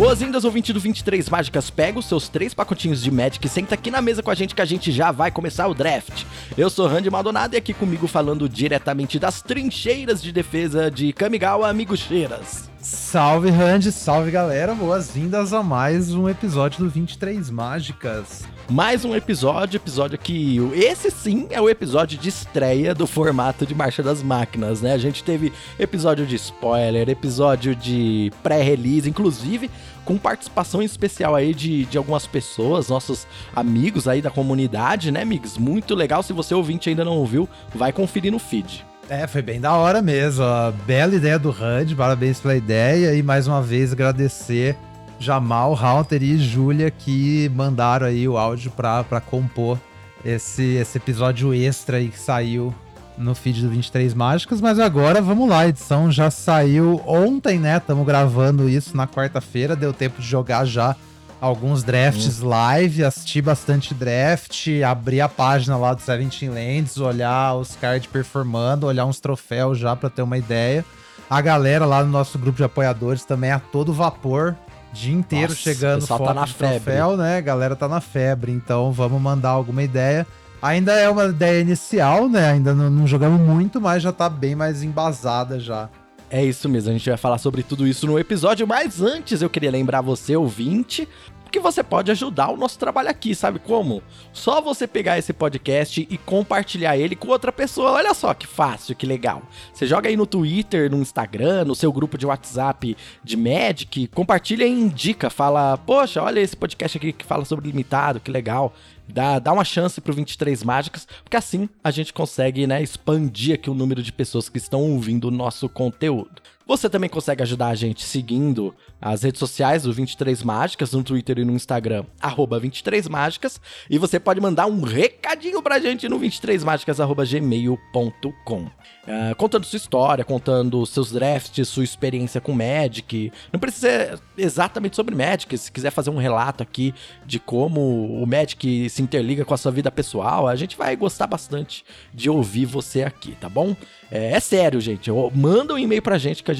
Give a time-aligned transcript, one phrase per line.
[0.00, 1.68] Boas-vindas, ouvinte do 23 Mágicas.
[1.68, 4.54] Pega os seus três pacotinhos de Magic e senta aqui na mesa com a gente
[4.54, 6.24] que a gente já vai começar o draft.
[6.56, 11.68] Eu sou Randy Maldonado e aqui comigo falando diretamente das trincheiras de defesa de Kamigawa
[11.68, 12.70] Amigucheiras.
[12.80, 18.42] Salve Randy, salve galera, boas-vindas a mais um episódio do 23 Mágicas.
[18.70, 23.74] Mais um episódio, episódio que esse sim é o episódio de estreia do formato de
[23.74, 24.94] Marcha das Máquinas, né?
[24.94, 29.68] A gente teve episódio de spoiler, episódio de pré-release, inclusive
[30.10, 35.56] com participação especial aí de, de algumas pessoas, nossos amigos aí da comunidade, né, amigos?
[35.56, 36.20] Muito legal.
[36.20, 38.84] Se você ouvinte ainda não ouviu, vai conferir no feed.
[39.08, 40.42] É, foi bem da hora mesmo.
[40.42, 40.72] Ó.
[40.84, 43.14] Bela ideia do HUD, parabéns pela ideia.
[43.14, 44.76] E mais uma vez agradecer
[45.16, 49.78] Jamal, Haunter e Júlia que mandaram aí o áudio pra compor
[50.24, 52.74] esse, esse episódio extra aí que saiu
[53.20, 54.60] no feed do 23 Mágicas.
[54.60, 57.76] Mas agora vamos lá, a edição já saiu ontem, né?
[57.76, 60.96] Estamos gravando isso na quarta-feira, deu tempo de jogar já
[61.40, 62.48] alguns drafts hum.
[62.48, 68.86] live, assistir bastante draft, abrir a página lá do Seventeen Lands, olhar os cards performando,
[68.86, 70.84] olhar uns troféus já para ter uma ideia.
[71.28, 74.56] A galera lá no nosso grupo de apoiadores também a todo vapor
[74.92, 77.38] dia inteiro Nossa, chegando foto tá na de troféu, né?
[77.38, 80.26] A galera tá na febre, então vamos mandar alguma ideia.
[80.62, 82.50] Ainda é uma ideia inicial, né?
[82.50, 85.88] Ainda não, não jogamos muito, mas já tá bem mais embasada já.
[86.28, 89.50] É isso mesmo, a gente vai falar sobre tudo isso no episódio, mas antes eu
[89.50, 91.08] queria lembrar você, ouvinte,
[91.50, 94.02] que você pode ajudar o nosso trabalho aqui, sabe como?
[94.32, 97.90] Só você pegar esse podcast e compartilhar ele com outra pessoa.
[97.92, 99.42] Olha só que fácil, que legal.
[99.72, 104.64] Você joga aí no Twitter, no Instagram, no seu grupo de WhatsApp de Magic, compartilha
[104.64, 108.72] e indica, fala: "Poxa, olha esse podcast aqui que fala sobre limitado, que legal".
[109.12, 113.70] Dá, dá uma chance pro 23 Mágicas, porque assim a gente consegue, né, expandir aqui
[113.70, 116.42] o número de pessoas que estão ouvindo o nosso conteúdo.
[116.70, 121.40] Você também consegue ajudar a gente seguindo as redes sociais do 23 Mágicas, no Twitter
[121.40, 123.60] e no Instagram, arroba 23 Mágicas.
[123.90, 128.60] E você pode mandar um recadinho pra gente no 23mágicas.gmail.com.
[128.60, 128.70] Uh,
[129.08, 133.32] ah, contando sua história, contando seus drafts, sua experiência com Magic.
[133.52, 135.58] Não precisa ser exatamente sobre Magic.
[135.58, 136.94] Se quiser fazer um relato aqui
[137.26, 141.26] de como o Magic se interliga com a sua vida pessoal, a gente vai gostar
[141.26, 141.84] bastante
[142.14, 143.74] de ouvir você aqui, tá bom?
[144.10, 145.10] É, é sério, gente.
[145.34, 146.59] Manda um e-mail pra gente que a gente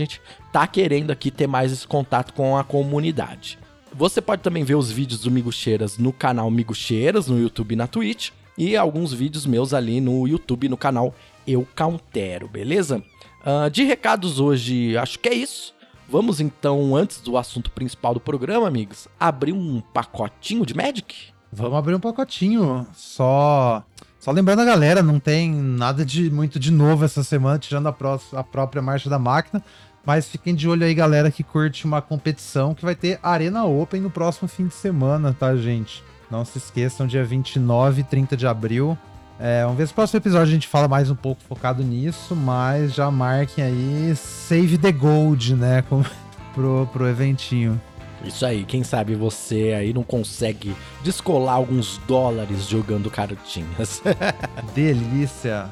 [0.53, 3.59] tá querendo aqui ter mais esse contato com a comunidade.
[3.93, 7.87] Você pode também ver os vídeos do Migucheiras no canal Migucheiras, no YouTube e na
[7.87, 8.31] Twitch.
[8.57, 11.15] E alguns vídeos meus ali no YouTube, no canal
[11.47, 13.03] Eu Countero, beleza?
[13.41, 15.75] Uh, de recados hoje, acho que é isso.
[16.09, 21.15] Vamos então, antes do assunto principal do programa, amigos, abrir um pacotinho de Magic?
[21.53, 22.87] Vamos abrir um pacotinho.
[22.93, 23.85] Só
[24.21, 27.93] só lembrando a galera, não tem nada de muito de novo essa semana, tirando a,
[27.93, 29.65] pró a própria marcha da máquina.
[30.05, 34.01] Mas fiquem de olho aí, galera, que curte uma competição que vai ter Arena Open
[34.01, 36.03] no próximo fim de semana, tá, gente?
[36.31, 38.97] Não se esqueçam, dia 29 e 30 de abril.
[39.39, 42.37] É, vamos ver se no próximo episódio a gente fala mais um pouco focado nisso,
[42.37, 45.83] mas já marquem aí Save the Gold, né?
[46.55, 47.81] pro, pro eventinho.
[48.23, 54.03] Isso aí, quem sabe você aí não consegue descolar alguns dólares jogando cartinhas.
[54.75, 55.69] Delícia!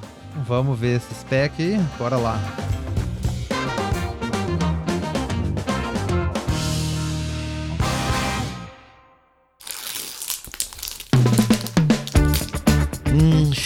[0.46, 1.78] Vamos ver esse spec aí?
[1.98, 2.40] Bora lá.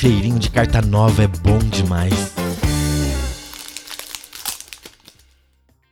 [0.02, 2.34] Cheirinho de carta nova é bom demais.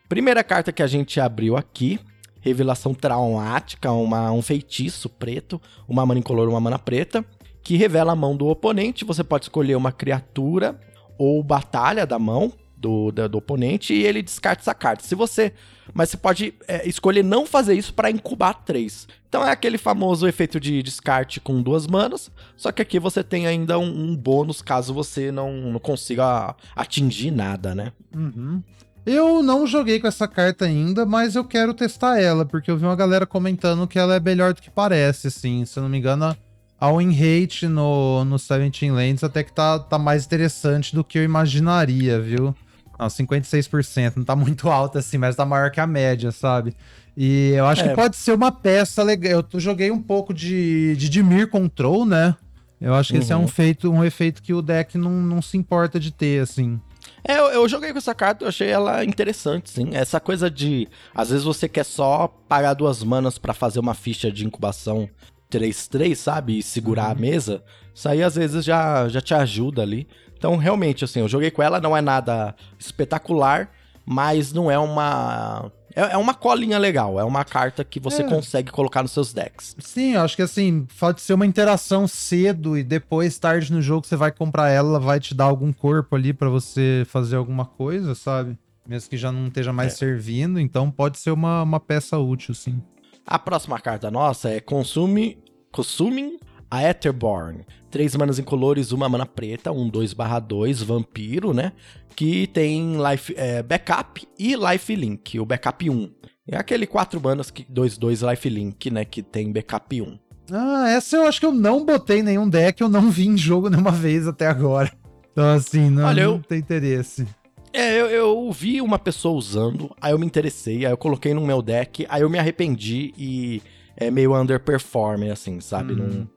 [0.08, 2.00] Primeira carta que a gente abriu aqui
[2.40, 7.24] revelação traumática, uma, um feitiço preto, uma mana incolor, uma mana preta,
[7.62, 9.04] que revela a mão do oponente.
[9.04, 10.76] Você pode escolher uma criatura
[11.16, 15.04] ou batalha da mão do, do, do oponente e ele descarta essa carta.
[15.04, 15.52] Se você.
[15.92, 19.08] Mas você pode é, escolher não fazer isso para incubar três.
[19.28, 22.30] Então é aquele famoso efeito de descarte com duas manas.
[22.56, 27.30] Só que aqui você tem ainda um, um bônus caso você não, não consiga atingir
[27.30, 27.92] nada, né?
[28.14, 28.62] Uhum.
[29.04, 32.84] Eu não joguei com essa carta ainda, mas eu quero testar ela, porque eu vi
[32.84, 35.64] uma galera comentando que ela é melhor do que parece, assim.
[35.64, 36.36] Se eu não me engano,
[36.78, 41.18] a win rate no, no Seventeen Lands até que tá, tá mais interessante do que
[41.18, 42.54] eu imaginaria, viu?
[43.00, 46.76] Não, 56%, não tá muito alta assim, mas tá maior que a média, sabe?
[47.16, 47.88] E eu acho é.
[47.88, 49.42] que pode ser uma peça legal.
[49.50, 52.36] Eu joguei um pouco de, de Dimir Control, né?
[52.78, 53.22] Eu acho que uhum.
[53.22, 53.48] esse é um, uhum.
[53.48, 56.78] feito, um efeito que o deck não, não se importa de ter, assim.
[57.24, 59.90] É, eu, eu, joguei com essa carta, eu achei ela interessante, sim.
[59.92, 60.86] Essa coisa de.
[61.14, 65.08] Às vezes você quer só pagar duas manas para fazer uma ficha de incubação
[65.50, 66.58] 3-3, sabe?
[66.58, 67.12] E segurar uhum.
[67.12, 67.62] a mesa.
[67.94, 70.06] Isso aí às vezes já, já te ajuda ali.
[70.40, 73.68] Então, realmente, assim, eu joguei com ela, não é nada espetacular,
[74.06, 78.24] mas não é uma É, é uma colinha legal, é uma carta que você É.
[78.24, 79.76] consegue colocar nos seus decks.
[79.80, 84.06] Sim, eu acho que assim, pode ser uma interação cedo e depois, tarde no jogo,
[84.06, 88.14] você vai comprar ela, vai te dar algum corpo ali pra você fazer alguma coisa,
[88.14, 88.56] sabe?
[88.86, 89.96] Mesmo que já não esteja mais É.
[89.96, 92.80] servindo, então pode ser uma, uma peça útil, sim.
[93.26, 95.38] A próxima carta nossa é Consume,
[95.70, 96.38] Consuming
[96.70, 97.66] a Etherborn.
[97.90, 100.14] Três manas incolores, uma mana preta, um 2
[100.46, 101.72] 2 vampiro, né?
[102.14, 106.10] Que tem life, é, backup e life link, o backup 1.
[106.48, 109.04] É aquele 4 manas que 2 2 life link, né?
[109.04, 110.18] Que tem backup 1.
[110.52, 113.36] Ah, essa eu acho que eu não botei em nenhum deck, eu não vi em
[113.36, 114.90] jogo nenhuma vez até agora.
[115.32, 117.26] Então, assim, não, Olha, eu- não tem interesse.
[117.72, 121.40] É, eu, eu vi uma pessoa usando, aí eu me interessei, aí eu coloquei no
[121.46, 123.62] meu deck, aí eu me arrependi e
[123.96, 125.92] é meio underperform, assim, sabe?
[125.92, 126.28] Hum, Não,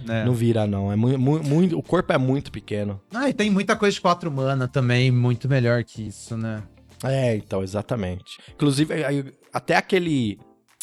[0.00, 0.24] né?
[0.24, 0.90] não vira, não.
[0.92, 3.00] É muito, muito, o corpo é muito pequeno.
[3.12, 6.62] Ah, e tem muita coisa de 4 mana também, muito melhor que isso, né?
[7.04, 8.38] É, então, exatamente.
[8.54, 10.38] Inclusive, aí, até aquele.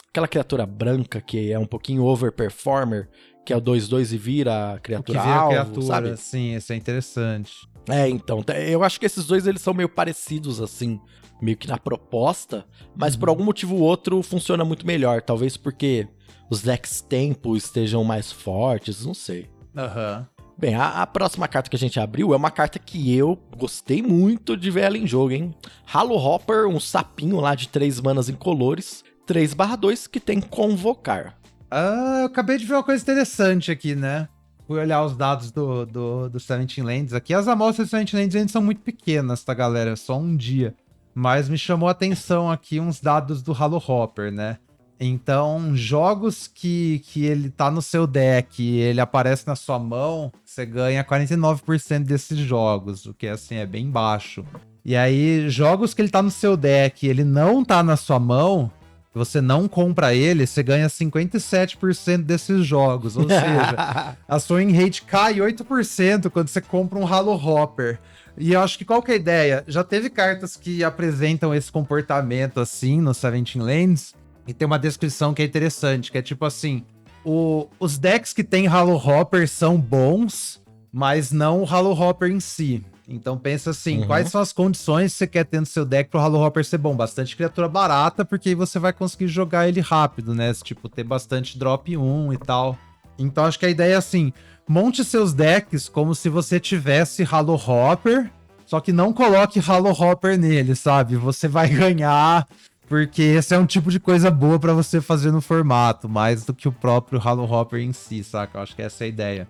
[0.10, 3.08] Aquela criatura branca que é um pouquinho overperformer,
[3.46, 6.18] que é o 2-2 e vira O que criatura vira alvo, criatura, sabe?
[6.18, 7.54] sim, isso é interessante.
[7.88, 11.00] É, então, eu acho que esses dois eles são meio parecidos, assim,
[11.40, 12.66] meio que na proposta,
[12.96, 15.22] mas por algum motivo o outro funciona muito melhor.
[15.22, 16.08] Talvez porque
[16.50, 19.48] os decks tempo estejam mais fortes, não sei.
[19.76, 20.28] Aham.
[20.58, 24.02] Bem, a, a próxima carta que a gente abriu é uma carta que eu gostei
[24.02, 25.56] muito de ver ela em jogo, hein?
[25.92, 31.38] Halo Hopper, um sapinho lá de 3 manas incolores, 3/2 que tem convocar.
[31.72, 34.28] Ah, eu acabei de ver uma coisa interessante aqui, né?
[34.68, 37.34] Fui olhar os dados do, do, do Seventeen Lands aqui.
[37.34, 39.92] As amostras do Seventeen Lands ainda são muito pequenas, tá, galera?
[39.92, 40.76] É só um dia.
[41.16, 44.58] Mas me chamou a atenção aqui uns dados do Halo Hopper, né?
[45.00, 50.32] Então, jogos que, que ele tá no seu deck e ele aparece na sua mão,
[50.44, 54.46] você ganha 49% desses jogos, o que assim é bem baixo.
[54.84, 58.20] E aí, jogos que ele tá no seu deck e ele não tá na sua
[58.20, 58.70] mão,
[59.14, 63.16] você não compra ele, você ganha 57% desses jogos.
[63.16, 68.00] Ou seja, a sua win rate cai 8% quando você compra um Halo Hopper.
[68.38, 69.64] E eu acho que qual que é a ideia?
[69.68, 74.16] Já teve cartas que apresentam esse comportamento assim no Seventeen Lands,
[74.50, 76.84] e tem uma descrição que é interessante, que é tipo assim:
[77.24, 80.62] o- os decks que tem Halo Hopper são bons,
[80.92, 82.84] mas não o Halo Hopper em si.
[83.08, 84.08] Então pensa assim, Uhum.
[84.08, 86.78] quais são as condições que você quer ter no seu deck pro Halo Hopper ser
[86.78, 86.96] bom?
[86.96, 90.54] Bastante criatura barata, porque aí você vai conseguir jogar ele rápido, né?
[90.54, 92.78] Tipo, ter bastante drop 1 e tal.
[93.18, 94.32] Então acho que a ideia é assim,
[94.68, 98.32] monte seus decks como se você tivesse Halo Hopper,
[98.68, 101.16] só que não coloque Halo Hopper nele, sabe?
[101.16, 102.48] Você vai ganhar,
[102.90, 106.54] porque esse é um tipo de coisa boa pra você fazer no formato, mais do
[106.54, 108.58] que o próprio Halo Hopper em si, saca?
[108.58, 109.48] Eu acho que essa é a ideia.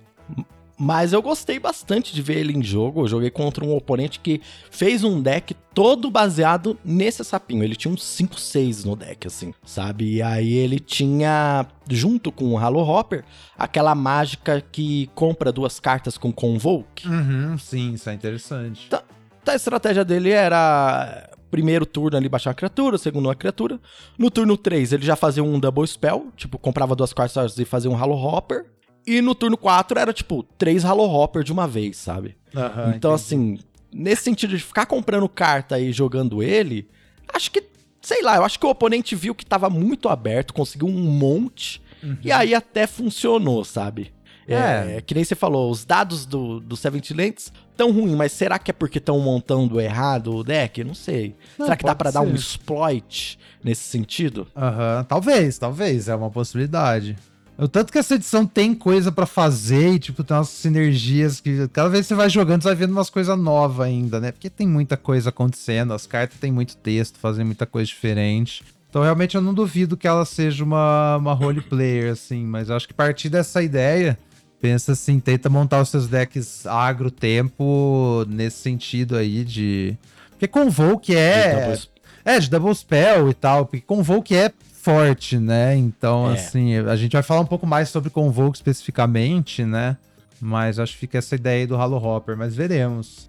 [0.82, 3.02] Mas eu gostei bastante de ver ele em jogo.
[3.02, 4.42] Eu joguei contra um oponente que
[4.72, 7.66] fez um deck todo baseado nesse sapinho.
[7.66, 10.16] Ele tinha uns 5, 6 no deck, assim, sabe?
[10.16, 13.26] E aí ele tinha, junto com o Halo Hopper,
[13.58, 17.10] aquela mágica que compra duas cartas com Convoke.
[17.10, 18.86] Uhum, sim, isso é interessante.
[18.88, 19.02] Então,
[19.46, 23.80] a estratégia dele era primeiro turno ali baixar uma criatura, segundo uma criatura.
[24.18, 27.90] No turno 3 ele já fazia um double spell, tipo, comprava duas cartas e fazia
[27.90, 28.66] um Halo Hopper.
[29.08, 32.36] E no turno 4 era tipo três Halo Hopper de uma vez, sabe?
[32.56, 33.16] Aham, então, entendi.
[33.16, 33.60] assim,
[33.92, 36.88] nesse sentido de ficar comprando carta e jogando ele,
[37.34, 37.64] acho que,
[38.02, 41.82] sei lá, eu acho que o oponente viu que tava muito aberto, conseguiu um monte,
[42.24, 44.14] e aí até funcionou, sabe?
[44.48, 45.02] É, É.
[45.02, 48.72] que nem você falou, os dados do, do Seventeen Lentes tão ruins, mas será que
[48.72, 50.84] é porque estão montando errado o deck?
[50.84, 51.34] Não sei.
[51.58, 54.46] Não, será que dá pra dar um exploit nesse sentido?
[54.54, 57.16] Aham, talvez, talvez, é uma possibilidade.
[57.58, 61.70] O tanto que essa edição tem coisa pra fazer e, tipo, tem umas sinergias que
[61.70, 64.34] cada vez que você vai jogando, você vai vendo umas coisas novas ainda, né?
[64.34, 68.62] Porque tem muita coisa acontecendo, as cartas têm muito texto, fazem muita coisa diferente.
[68.90, 72.76] Então, realmente, eu não duvido que ela seja uma, uma role player, assim, mas eu
[72.76, 74.18] acho que partir dessa ideia,
[74.62, 79.98] pensa assim, tenta montar os seus decks agro tempo nesse sentido aí de.
[80.32, 81.50] Porque Convoke é.
[81.50, 81.90] De double
[82.26, 84.52] É, de Double Spell e tal, porque Convoke é
[84.82, 85.76] forte, né?
[85.76, 86.34] Então, É.
[86.34, 89.98] assim, a gente vai falar um pouco mais sobre Convoke especificamente, né?
[90.42, 93.29] Mas acho que fica essa ideia aí do Halo Hopper, mas veremos.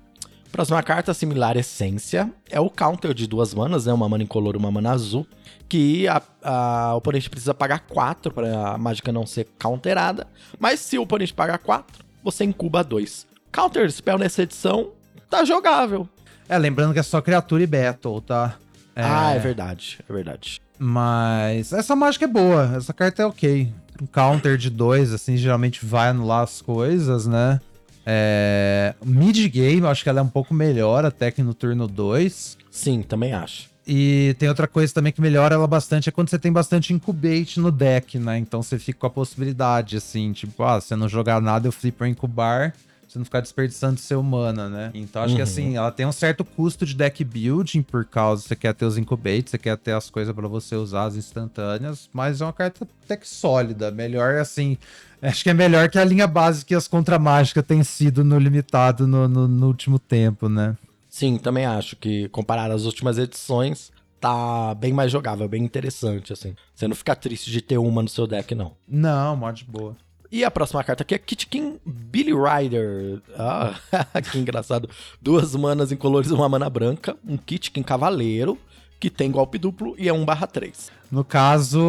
[0.52, 3.92] Próxima carta, similar essência, é o counter de duas manas, né?
[3.92, 5.26] Uma mana incolor e uma mana azul.
[5.68, 10.26] Que a, a oponente precisa pagar 4 para a mágica não ser counterada.
[10.58, 13.26] Mas se o oponente pagar 4, você incuba 2.
[13.52, 14.90] Counter spell nessa edição
[15.28, 16.08] tá jogável.
[16.48, 18.56] É, lembrando que é só criatura e battle, tá?
[18.96, 20.60] Ah, é verdade, é verdade.
[20.76, 23.72] Mas essa mágica é boa, essa carta é ok.
[24.02, 27.60] Um counter de dois, assim, geralmente vai anular as coisas, né?
[28.04, 28.94] É...
[29.04, 32.58] Mid-game, eu acho que ela é um pouco melhor até que no turno 2.
[32.70, 33.68] Sim, também acho.
[33.86, 37.58] E tem outra coisa também que melhora ela bastante, é quando você tem bastante incubate
[37.58, 38.38] no deck, né?
[38.38, 41.72] Então você fica com a possibilidade, assim, tipo, ah, se eu não jogar nada, eu
[41.72, 42.74] flip pra incubar,
[43.10, 44.90] você não ficar desperdiçando seu mana, né?
[44.94, 45.36] Então acho uhum.
[45.36, 48.84] que assim, ela tem um certo custo de deck building, por causa você quer ter
[48.84, 52.52] os incubates, você quer ter as coisas para você usar, as instantâneas, mas é uma
[52.52, 53.90] carta até que sólida.
[53.90, 54.78] Melhor assim.
[55.20, 58.38] Acho que é melhor que a linha base que as contra mágica tem sido no
[58.38, 60.76] limitado no, no, no último tempo, né?
[61.10, 66.54] Sim, também acho que comparado às últimas edições, tá bem mais jogável, bem interessante, assim.
[66.74, 68.72] Você não fica triste de ter uma no seu deck, não.
[68.88, 69.94] Não, mod boa.
[70.32, 73.20] E a próxima carta aqui é Kit King Billy Rider.
[73.36, 73.74] Ah,
[74.30, 74.88] que engraçado.
[75.20, 77.16] Duas manas incolores e uma mana branca.
[77.26, 78.56] Um Kit King Cavaleiro,
[79.00, 80.90] que tem golpe duplo e é 1/3.
[81.10, 81.80] No caso,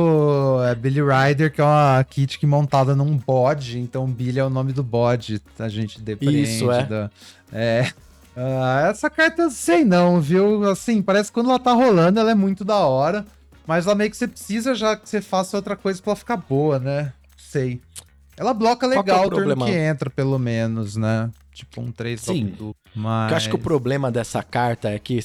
[0.67, 3.77] é Billy Rider, que é uma Kit King montada num bode.
[3.77, 5.39] Então, Billy é o nome do bode.
[5.59, 6.41] A gente depende.
[6.41, 6.83] Isso, é.
[6.83, 7.11] Da...
[7.53, 7.91] É.
[8.35, 10.67] Uh, essa carta, sei não, viu?
[10.67, 13.23] Assim, parece que quando ela tá rolando, ela é muito da hora.
[13.67, 16.37] Mas ela meio que você precisa já que você faça outra coisa pra ela ficar
[16.37, 17.13] boa, né?
[17.37, 17.79] Sei.
[18.41, 21.29] Ela bloca legal é o turno que entra, pelo menos, né?
[21.53, 22.55] Tipo um 3 Sim.
[22.95, 23.29] Mas...
[23.29, 25.19] Eu acho que o problema dessa carta é que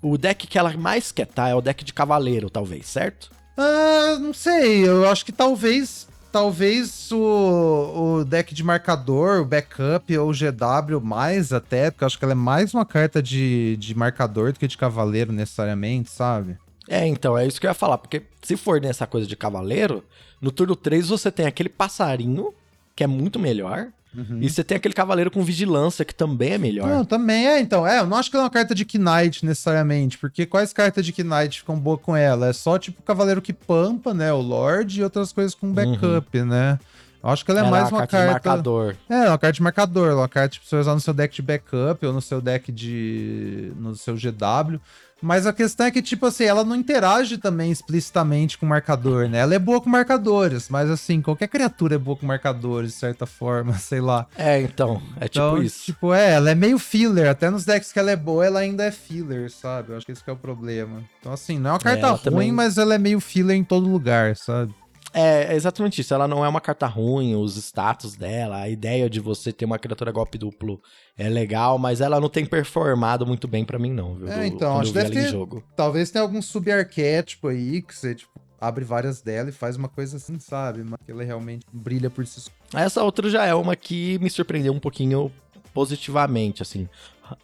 [0.00, 3.30] o deck que ela mais quer tá é o deck de cavaleiro, talvez, certo?
[3.54, 4.88] Ah, não sei.
[4.88, 10.98] Eu acho que talvez talvez o, o deck de marcador, o backup ou o GW
[11.02, 14.58] mais até, porque eu acho que ela é mais uma carta de, de marcador do
[14.58, 16.56] que de cavaleiro necessariamente, sabe?
[16.88, 20.04] É, então, é isso que eu ia falar, porque se for nessa coisa de cavaleiro,
[20.40, 22.52] no turno 3 você tem aquele passarinho,
[22.94, 23.88] que é muito melhor.
[24.14, 24.38] Uhum.
[24.42, 26.88] E você tem aquele cavaleiro com vigilância, que também é melhor.
[26.88, 27.86] Não, também é, então.
[27.86, 31.06] É, eu não acho que ela é uma carta de Knight necessariamente, porque quais cartas
[31.06, 32.48] de Knight ficam boas com ela?
[32.48, 34.30] É só tipo o cavaleiro que pampa, né?
[34.32, 36.44] O Lorde e outras coisas com backup, uhum.
[36.44, 36.78] né?
[37.22, 38.26] Eu acho que ela é ela mais é uma, uma carta.
[38.26, 38.40] carta...
[38.40, 38.96] De marcador.
[39.08, 40.14] É, uma carta de marcador.
[40.14, 43.72] Uma carta tipo, você usar no seu deck de backup ou no seu deck de.
[43.76, 44.80] no seu GW.
[45.22, 49.28] Mas a questão é que, tipo assim, ela não interage também explicitamente com o marcador,
[49.28, 49.38] né?
[49.38, 53.24] Ela é boa com marcadores, mas assim, qualquer criatura é boa com marcadores, de certa
[53.24, 54.26] forma, sei lá.
[54.36, 55.84] É, então, é tipo então, isso.
[55.84, 57.30] Tipo, é, ela é meio filler.
[57.30, 59.92] Até nos decks que ela é boa, ela ainda é filler, sabe?
[59.92, 61.02] Eu acho que esse que é o problema.
[61.20, 62.52] Então, assim, não é uma carta é, ruim, também...
[62.52, 64.74] mas ela é meio filler em todo lugar, sabe?
[65.12, 66.14] É, é exatamente isso.
[66.14, 69.78] Ela não é uma carta ruim, os status dela, a ideia de você ter uma
[69.78, 70.80] criatura golpe duplo
[71.16, 74.28] é legal, mas ela não tem performado muito bem para mim, não, viu?
[74.28, 75.62] É, então, acho que deve ter, jogo.
[75.76, 80.16] Talvez tenha algum subarquétipo aí que você, tipo, abre várias dela e faz uma coisa
[80.16, 80.82] assim, sabe?
[80.84, 82.50] Mas que ela realmente brilha por si só.
[82.74, 85.30] Essa outra já é uma que me surpreendeu um pouquinho
[85.74, 86.88] positivamente, assim.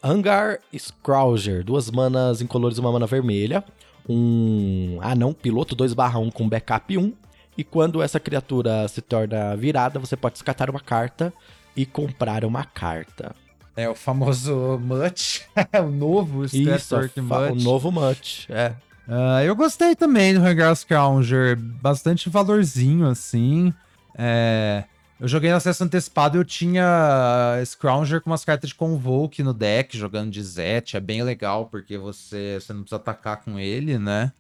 [0.03, 3.65] Hangar Scrouger, duas manas incolores e uma mana vermelha.
[4.09, 7.13] Um anão piloto 2/1 com backup 1
[7.59, 11.33] e quando essa criatura se torna virada, você pode descartar uma carta
[11.75, 13.35] e comprar uma carta.
[13.77, 15.45] É o famoso Mutt,
[15.85, 18.75] o novo Isso, o novo Mutt, é.
[19.09, 23.75] Uh, eu gostei também do Hangar Scrounger, bastante valorzinho, assim.
[24.17, 24.85] É...
[25.21, 29.53] Eu joguei no acesso antecipado e eu tinha Scrounger com umas cartas de Convoke no
[29.53, 30.97] deck, jogando de Zet.
[30.97, 34.31] É bem legal, porque você, você não precisa atacar com ele, né?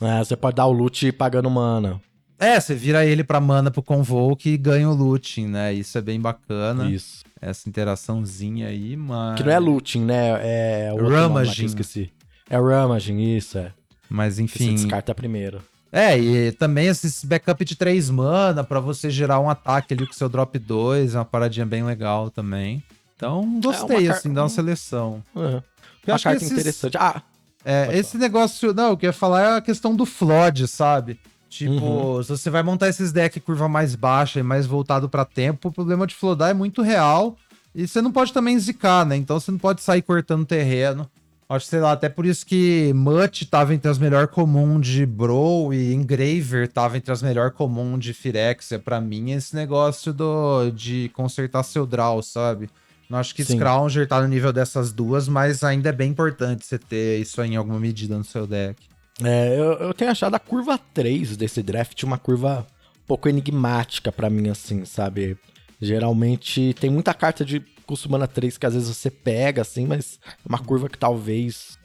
[0.00, 2.00] É, você pode dar o loot pagando mana.
[2.38, 5.72] É, você vira ele pra mana pro Convoke e ganha o looting, né?
[5.74, 6.88] Isso é bem bacana.
[6.88, 7.24] Isso.
[7.40, 9.36] Essa interaçãozinha aí, mas.
[9.36, 10.38] Que não é looting, né?
[10.40, 11.66] É o Ramaging.
[11.66, 12.12] esqueci.
[12.48, 13.72] É Ramaging, isso, é.
[14.08, 14.76] Mas enfim.
[14.76, 15.60] Você descarta primeiro.
[15.90, 20.12] É, e também esse backup de 3 mana para você gerar um ataque ali com
[20.12, 22.82] seu drop 2, é uma paradinha bem legal também.
[23.16, 25.24] Então, gostei, é assim, dá uma seleção.
[25.34, 25.62] Uhum.
[26.06, 26.52] Uma carta esses...
[26.52, 26.96] interessante.
[26.98, 27.22] Ah!
[27.64, 28.22] É, esse falar.
[28.22, 31.18] negócio, não, o que eu ia falar é a questão do flood, sabe?
[31.48, 32.22] Tipo, uhum.
[32.22, 35.72] se você vai montar esses decks curva mais baixa e mais voltado para tempo, o
[35.72, 37.36] problema de flodar é muito real.
[37.74, 39.16] E você não pode também zicar, né?
[39.16, 41.08] Então você não pode sair cortando terreno.
[41.48, 45.72] Acho, sei lá, até por isso que Mutt tava entre as melhores comuns de Bro
[45.72, 48.78] e Engraver tava entre as melhores comuns de Firexia.
[48.78, 52.68] Pra mim, esse negócio do, de consertar seu draw, sabe?
[53.08, 53.56] Não acho que Sim.
[53.56, 57.52] Scrounger tá no nível dessas duas, mas ainda é bem importante você ter isso aí
[57.52, 58.86] em alguma medida no seu deck.
[59.24, 64.12] É, eu, eu tenho achado a curva 3 desse draft uma curva um pouco enigmática
[64.12, 65.36] para mim, assim, sabe?
[65.80, 70.20] Geralmente tem muita carta de custo mana 3 que às vezes você pega, assim, mas
[70.24, 71.78] é uma curva que talvez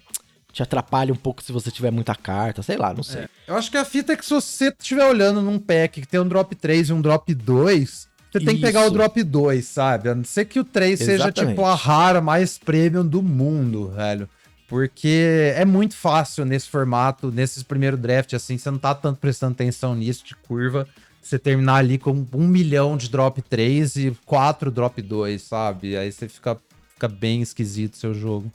[0.52, 3.24] te atrapalhe um pouco se você tiver muita carta, sei lá, não sei.
[3.24, 6.08] É, eu acho que a fita é que se você estiver olhando num pack que
[6.08, 9.66] tem um drop 3 e um drop 2, você tem que pegar o drop 2,
[9.66, 10.10] sabe?
[10.10, 11.40] A não ser que o 3 Exatamente.
[11.40, 14.30] seja tipo a rara mais premium do mundo, velho.
[14.68, 19.54] Porque é muito fácil nesse formato, nesses primeiros draft, assim, você não tá tanto prestando
[19.54, 20.88] atenção nisso de curva.
[21.22, 25.96] Você terminar ali com um milhão de drop 3 e quatro drop 2, sabe?
[25.96, 26.58] Aí você fica,
[26.94, 28.52] fica bem esquisito seu jogo.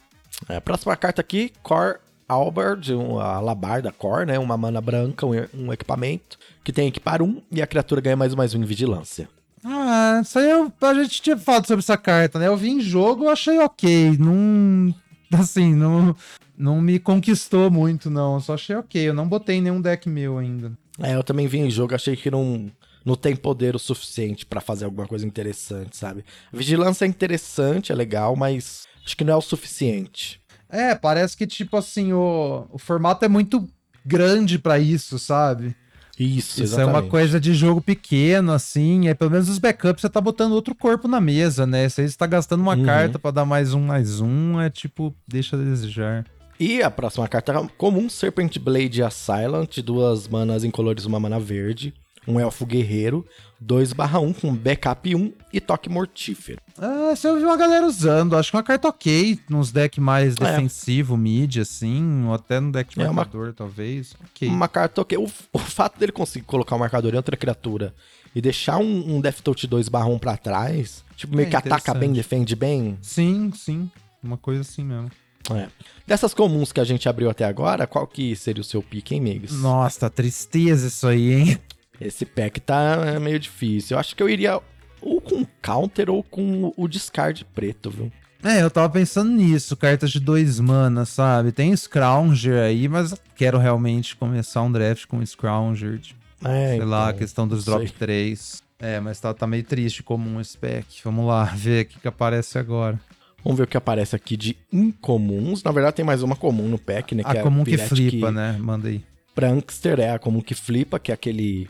[0.49, 1.97] É, próxima carta aqui, Core
[2.29, 4.39] Albard, um, a Alabarda Core, né?
[4.39, 8.35] Uma mana branca, um, um equipamento, que tem equipar um e a criatura ganha mais
[8.35, 9.29] mais um em vigilância.
[9.65, 12.47] Ah, isso aí eu, a gente tinha falado sobre essa carta, né?
[12.47, 14.17] Eu vi em jogo, eu achei ok.
[14.19, 14.95] Não.
[15.39, 16.15] Assim, não,
[16.57, 18.41] não me conquistou muito, não.
[18.41, 19.09] Só achei ok.
[19.09, 20.73] Eu não botei nenhum deck meu ainda.
[21.01, 22.71] É, eu também vi em jogo, achei que não,
[23.05, 26.25] não tem poder o suficiente pra fazer alguma coisa interessante, sabe?
[26.53, 30.41] Vigilância é interessante, é legal, mas acho que não é o suficiente.
[30.69, 33.69] É, parece que, tipo assim, o, o formato é muito
[34.05, 35.77] grande pra isso, sabe?
[36.19, 39.09] Isso, Isso é uma coisa de jogo pequeno, assim.
[39.09, 41.89] É pelo menos os backups você tá botando outro corpo na mesa, né?
[41.89, 42.85] Você está gastando uma Uhum.
[42.85, 46.25] carta pra dar mais um, mais um, é tipo, deixa a desejar.
[46.61, 51.95] E a próxima carta é comum, Serpent Blade Assailant, duas manas incolores, uma mana verde,
[52.29, 53.25] um elfo guerreiro,
[53.61, 56.61] 2/1 com backup 1 e toque mortífero.
[56.79, 58.37] Ah, você ouviu uma galera usando.
[58.37, 60.45] Acho que uma carta ok nos decks mais É.
[60.53, 62.25] defensivo, mid, assim.
[62.27, 64.15] Ou até no deck de É uma- marcador, talvez.
[64.31, 64.47] Ok.
[64.49, 65.19] Uma carta ok.
[65.19, 67.95] O, o fato dele conseguir colocar um marcador em outra criatura
[68.35, 72.13] e deixar um, um Death Touch 2/1 pra trás, tipo, meio É que ataca bem,
[72.13, 72.99] defende bem.
[73.03, 73.91] Sim, sim.
[74.23, 75.11] Uma coisa assim mesmo.
[75.51, 75.67] É.
[76.07, 79.21] Dessas comuns que a gente abriu até agora, qual que seria o seu pique, hein,
[79.21, 79.53] Migs?
[79.55, 81.59] Nossa, tristeza isso aí, hein?
[82.01, 83.95] Esse pack tá é, meio difícil.
[83.95, 84.61] Eu acho que eu iria
[85.01, 88.13] ou com counter ou com o discard preto, viu?
[88.43, 91.51] É, eu tava pensando nisso, cartas de dois mana, sabe?
[91.51, 97.07] Tem Scrounger aí, mas quero realmente começar um draft com Scrounger, tipo, É, sei lá,
[97.07, 97.97] a então, questão dos drop sei.
[97.99, 98.63] 3.
[98.81, 101.01] É, mas tá, tá meio triste comum esse pack.
[101.03, 102.99] Vamos lá, ver o que, que aparece agora.
[103.43, 105.63] Vamos ver o que aparece aqui de incomuns.
[105.65, 107.23] Na verdade, tem mais uma comum no pack, né?
[107.27, 108.57] a é comum que Pyretic flipa, né?
[108.59, 109.03] Manda aí.
[109.35, 111.69] Prankster é a comum que flipa, que é aquele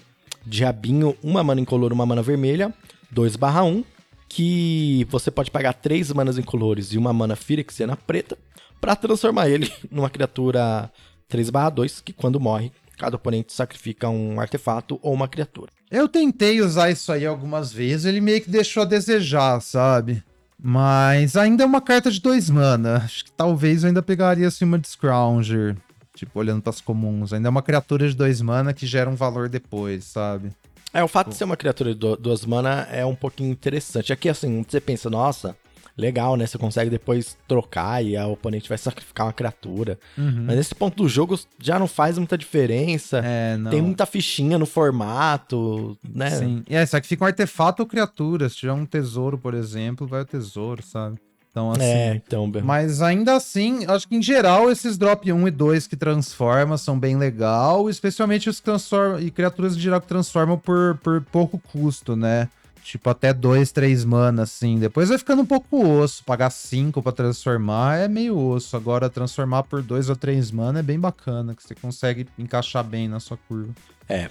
[0.49, 2.73] diabinho, uma mana incolor, uma mana vermelha,
[3.14, 3.85] 2/1,
[4.28, 8.37] que você pode pagar três manas incolores e uma mana Phyrexiana preta
[8.81, 10.90] pra transformar ele numa criatura
[11.31, 15.71] 3/2, que quando morre, cada oponente sacrifica um artefato ou uma criatura.
[15.91, 20.23] Eu tentei usar isso aí algumas vezes, ele meio que deixou a desejar, sabe?
[20.61, 22.97] Mas ainda é uma carta de dois mana.
[23.04, 25.76] Acho que talvez eu ainda pegaria assim uma de Scrounger.
[26.19, 27.33] Tipo, olhando pras comuns.
[27.33, 30.50] Ainda é uma criatura de dois mana que gera um valor depois, sabe?
[30.93, 34.13] É, o fato de ser uma criatura de du- duas mana é um pouquinho interessante.
[34.13, 35.54] Aqui, assim, você pensa, nossa,
[35.97, 36.47] legal, né?
[36.47, 39.99] Você consegue depois trocar e a oponente vai sacrificar uma criatura.
[40.17, 43.19] Mas nesse ponto do jogo já não faz muita diferença.
[43.25, 43.71] É, não.
[43.71, 46.31] Tem muita fichinha no formato, né?
[46.31, 46.63] Sim.
[46.69, 48.49] E é, só que fica um artefato ou criatura.
[48.49, 51.19] Se tiver um tesouro, por exemplo, vai o tesouro, sabe?
[51.50, 51.82] Então, assim.
[51.82, 55.97] É, então, Mas ainda assim, acho que em geral esses drop 1 e 2 que
[55.97, 60.99] transforma são bem legal, especialmente os que transformam e criaturas em geral que transformam por,
[61.02, 62.49] por pouco custo, né?
[62.89, 64.78] Tipo, até 2, 3 mana, assim.
[64.78, 66.25] Depois vai ficando um pouco osso.
[66.25, 68.75] Pagar 5 pra transformar é meio osso.
[68.78, 73.06] Agora, transformar por 2 ou 3 mana é bem bacana, que você consegue encaixar bem
[73.06, 73.75] na sua curva.
[74.08, 74.30] É.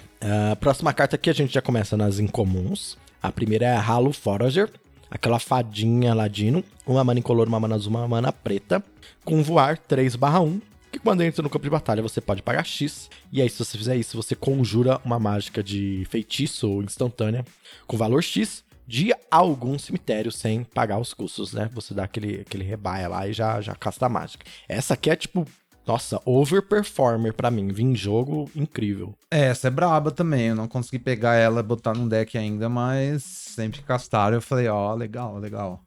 [0.50, 2.98] A próxima carta aqui a gente já começa nas incomuns.
[3.22, 4.68] A primeira é a Halo Forager,
[5.10, 8.82] aquela fadinha ladino, uma mana incolor, uma mana azul, uma mana preta,
[9.24, 13.42] com voar 3/1, que quando entra no campo de batalha você pode pagar X, e
[13.42, 17.44] aí se você fizer isso, você conjura uma mágica de feitiço instantânea
[17.86, 21.68] com valor X de algum cemitério sem pagar os custos, né?
[21.74, 24.46] Você dá aquele, aquele rebaia lá e já, já casta a mágica.
[24.66, 25.46] Essa aqui é tipo,
[25.88, 29.14] nossa, overperformer pra mim, vim jogo incrível.
[29.30, 30.48] É, essa é braba também.
[30.48, 34.42] Eu não consegui pegar ela e botar num deck ainda, mas sempre que castaram eu
[34.42, 35.82] falei, ó, legal, legal.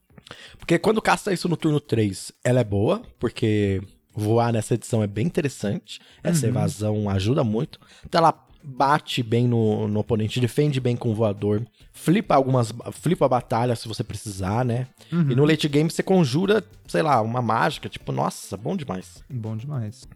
[0.58, 3.80] Porque quando casta isso no turno 3, ela é boa, porque
[4.12, 6.00] voar nessa edição é bem interessante.
[6.24, 7.80] Essa evasão ajuda muito.
[8.04, 12.74] Então ela bate bem no, no oponente, defende bem com o voador, flipa algumas.
[12.92, 14.88] flipa a batalha se você precisar, né?
[15.12, 19.24] E no late game você conjura, sei lá, uma mágica, tipo, nossa, bom demais.
[19.30, 20.08] Bom demais.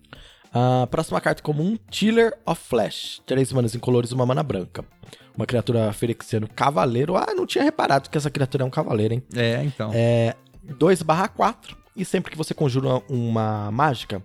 [0.53, 3.21] A próxima carta comum, Tiller of Flash.
[3.25, 4.85] Três manas incolores e uma mana branca.
[5.35, 7.17] Uma criatura ferexiano cavaleiro.
[7.17, 9.23] Ah, não tinha reparado que essa criatura é um cavaleiro, hein?
[9.35, 9.91] É, então.
[9.93, 10.33] É
[10.79, 14.23] 2/4 e sempre que você conjura uma mágica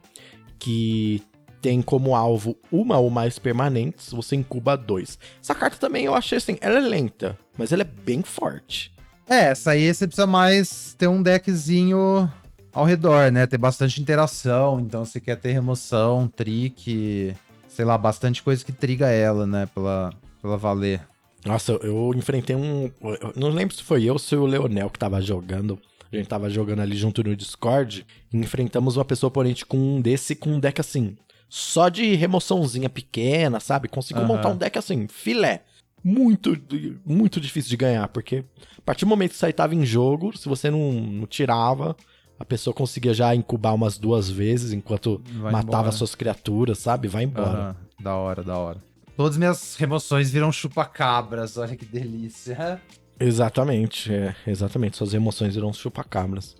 [0.56, 1.20] que
[1.60, 5.18] tem como alvo uma ou mais permanentes, você incuba dois.
[5.42, 8.92] Essa carta também eu achei assim, ela é lenta, mas ela é bem forte.
[9.28, 12.28] É, essa aí você precisa mais ter um deckzinho
[12.72, 13.46] ao redor, né?
[13.46, 14.80] Ter bastante interação.
[14.80, 17.34] Então, você quer ter remoção, trick,
[17.68, 19.66] sei lá, bastante coisa que triga ela, né?
[19.74, 21.00] Pela, pela valer.
[21.44, 22.90] Nossa, eu- enfrentei um.
[23.02, 25.78] eu não lembro se foi eu ou se o Leonel que tava jogando.
[26.12, 28.04] A gente tava jogando ali junto no Discord.
[28.32, 31.16] E enfrentamos uma pessoa oponente com um desse, com um deck assim.
[31.50, 33.88] Só de remoçãozinha pequena, sabe?
[33.88, 34.36] Conseguiu Aham.
[34.36, 35.64] montar um deck assim, filé.
[36.02, 36.56] Muito,
[37.04, 38.44] muito difícil de ganhar, porque
[38.78, 41.94] a partir do momento que isso aí tava em jogo, se você não, não tirava,
[42.38, 45.92] a pessoa conseguia já incubar umas duas vezes enquanto Vai matava embora.
[45.92, 47.06] suas criaturas, sabe?
[47.08, 47.48] Vai embora.
[47.48, 48.78] Aham, Da hora, da hora.
[49.16, 52.80] Todas minhas remoções viram chupacabras, olha que delícia.
[53.18, 54.96] Exatamente, é, exatamente.
[54.96, 56.56] Suas emoções irão chupacabras.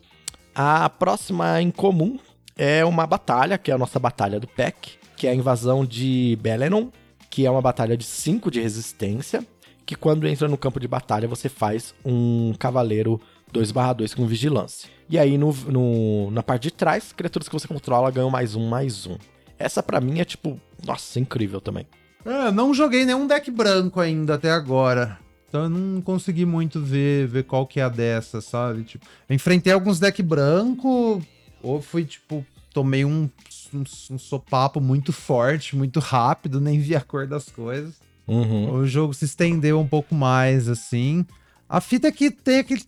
[0.55, 2.18] A próxima em comum
[2.62, 6.37] é uma batalha, que é a nossa batalha do PEC, que é a invasão de
[6.42, 6.88] Belenon,
[7.31, 9.42] que é uma batalha de 5 de resistência,
[9.87, 13.18] que quando entra no campo de batalha você faz um cavaleiro
[13.51, 14.88] 2/2 com vigilância.
[15.09, 18.68] E aí no, no- na parte de trás, criaturas que você controla ganham mais um,
[18.68, 19.16] mais um.
[19.59, 21.87] Essa pra mim é tipo, nossa, incrível também.
[22.27, 25.18] É, não joguei nenhum deck branco ainda até agora.
[25.49, 28.85] Então eu não consegui muito ver, ver qual que é a dessa, sabe?
[28.85, 31.20] Tipo, enfrentei alguns deck branco,
[31.62, 33.28] ou fui, tipo, tomei um,
[33.74, 37.94] um, um sopapo muito forte, muito rápido, nem vi a cor das coisas.
[38.26, 38.72] Uhum.
[38.74, 41.24] O jogo se estendeu um pouco mais, assim.
[41.68, 42.83] A fita é que tem aquele.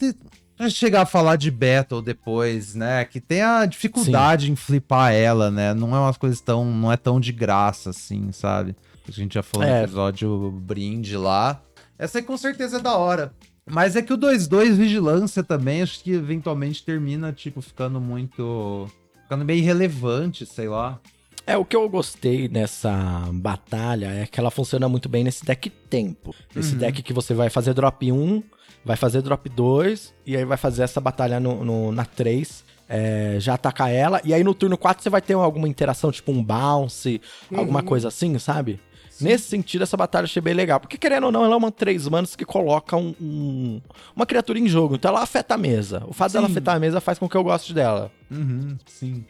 [0.57, 3.05] Pra chegar a falar de Battle depois, né?
[3.05, 5.75] Que tem a dificuldade em flipar ela, né?
[5.75, 6.65] Não é umas coisas tão.
[6.65, 8.77] Não é tão de graça, assim, sabe?
[9.09, 9.79] A gente já falou É.
[9.79, 11.61] no episódio brinde lá.
[11.99, 13.33] Essa aí com certeza é da hora.
[13.69, 18.89] Mas é que o 2-2 Vigilância também, acho que eventualmente termina, tipo, ficando muito.
[19.33, 21.01] Ficando meio irrelevante, sei lá.
[21.47, 22.93] É, o que eu gostei nessa
[23.33, 26.35] batalha é que ela funciona muito bem nesse deck tempo.
[26.55, 26.79] Esse Uhum.
[26.81, 28.43] deck que você vai fazer drop 1,
[28.85, 33.37] vai fazer drop 2, e aí vai fazer essa batalha no, no- na 3, é,
[33.41, 36.45] já atacar ela, e aí no turno 4 você vai ter alguma interação, tipo um
[36.45, 37.19] bounce,
[37.57, 37.87] alguma Uhum.
[37.87, 38.79] coisa assim, sabe?
[39.23, 40.79] Nesse sentido, essa batalha eu achei bem legal.
[40.81, 43.81] Porque, querendo ou não, ela é uma 3 manos que coloca um- um-
[44.15, 44.95] uma criatura em jogo.
[44.97, 46.03] Então ela afeta a mesa.
[46.07, 46.53] O fato dela Sim.
[46.53, 48.11] afetar a mesa faz com que eu goste dela.
[48.31, 49.25] Uhum, sim.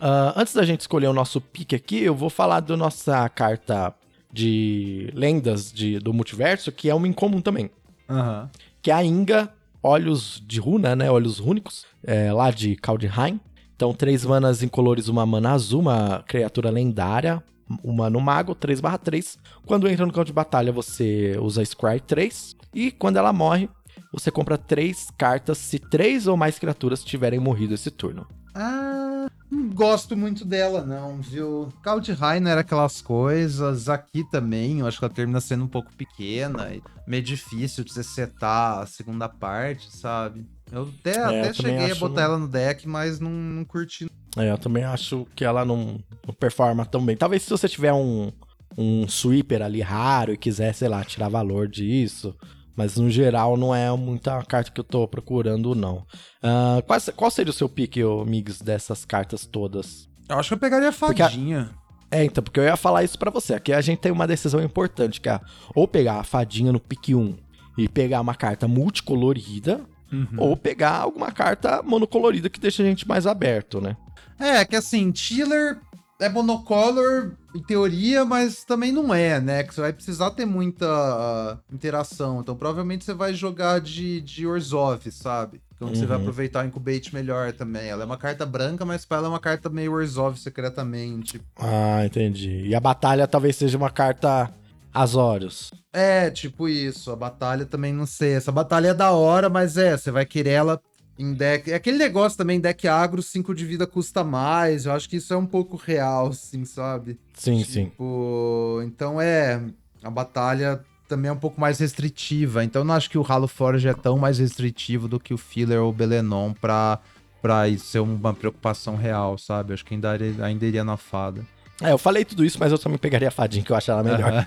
[0.00, 3.94] Ah, antes da gente escolher o nosso pick aqui, eu vou falar da nossa carta
[4.32, 7.70] de lendas de- do multiverso, que é uma incomum também.
[8.08, 8.48] Aham.
[8.80, 9.50] Que é a Inga
[9.82, 11.10] Olhos de Runa, né?
[11.10, 13.40] Olhos Rúnicos, é, lá de Kaldheim.
[13.74, 17.42] Então, três manas incolores, uma mana azul, uma criatura lendária,
[17.82, 19.38] uma no mago, 3/3.
[19.66, 22.54] Quando entra no campo de batalha, você usa Scry 3.
[22.74, 23.68] E quando ela morre,
[24.12, 28.26] você compra três cartas se três ou mais criaturas tiverem morrido esse turno.
[28.54, 31.68] Ah, não gosto muito dela, não, viu?
[31.82, 35.94] Kaldheim não era aquelas coisas, aqui também, eu acho que ela termina sendo um pouco
[35.94, 40.44] pequena, e meio difícil de você setar a segunda parte, sabe?
[40.72, 43.64] Eu até, É, até eu cheguei a botar não- ela no deck, mas não, não
[43.64, 44.08] curti.
[44.36, 47.16] É, eu também acho que ela não, não performa tão bem.
[47.16, 48.30] Talvez se você tiver um,
[48.78, 52.34] um sweeper ali raro e quiser, sei lá, tirar valor disso.
[52.76, 56.06] Mas no geral não é muita carta que eu tô procurando, não.
[56.42, 60.08] Ah, qual, qual seria o seu pique, ô, Migs, dessas cartas todas?
[60.28, 61.70] Eu acho que eu pegaria a Porque a- fadinha.
[62.12, 63.54] É, então, porque eu ia falar isso pra você.
[63.54, 65.40] Aqui a gente tem uma decisão importante, que é
[65.74, 67.36] ou pegar a fadinha no pique 1
[67.76, 69.80] e pegar uma carta multicolorida,
[70.12, 70.26] Uhum.
[70.38, 73.96] ou pegar alguma carta monocolorida que deixa a gente mais aberto, né?
[74.40, 75.78] É, que assim, Chiller
[76.18, 79.62] é monocolor em teoria, mas também não é, né?
[79.62, 82.40] Que você vai precisar ter muita ah, interação.
[82.40, 85.60] Então provavelmente você vai jogar de, de Orzhov, sabe?
[85.74, 86.22] Então você vai Uhum.
[86.22, 87.88] aproveitar o Incubate melhor também.
[87.88, 91.40] Ela é uma carta branca, mas pra ela é uma carta meio Orzhov secretamente.
[91.56, 92.66] Ah, entendi.
[92.66, 94.52] E a batalha talvez seja uma carta
[94.92, 95.70] Azorius.
[95.92, 97.10] É, tipo isso.
[97.10, 98.32] A batalha também não sei.
[98.34, 100.80] Essa batalha é da hora, mas é, você vai querer ela
[101.20, 101.70] em deck.
[101.70, 104.86] É aquele negócio também, deck agro, 5 de vida custa mais.
[104.86, 107.18] Eu acho que isso é um pouco real, assim, sabe?
[107.34, 107.84] Sim, sim.
[107.86, 109.60] Tipo, então é.
[110.02, 112.64] A batalha também é um pouco mais restritiva.
[112.64, 115.38] Então eu não acho que o Halo Forge é tão mais restritivo do que o
[115.38, 116.98] Filler ou o Belenon pra,
[117.42, 119.74] pra isso ser uma preocupação real, sabe?
[119.74, 121.44] Acho que ainda, iria- ainda iria na fada.
[121.82, 124.02] É, eu falei tudo isso, mas eu também pegaria a fadinha, que eu acho ela
[124.02, 124.32] melhor.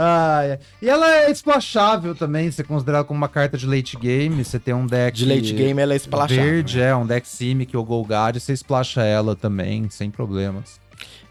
[0.00, 0.60] Ah, é.
[0.80, 4.72] E ela é splashável também, você considera como uma carta de late game, você tem
[4.72, 5.16] um deck...
[5.16, 6.44] De late game ela é esplachável.
[6.44, 10.80] Verde, é, um deck Simic ou Golgari, você splasha ela também, sem problemas.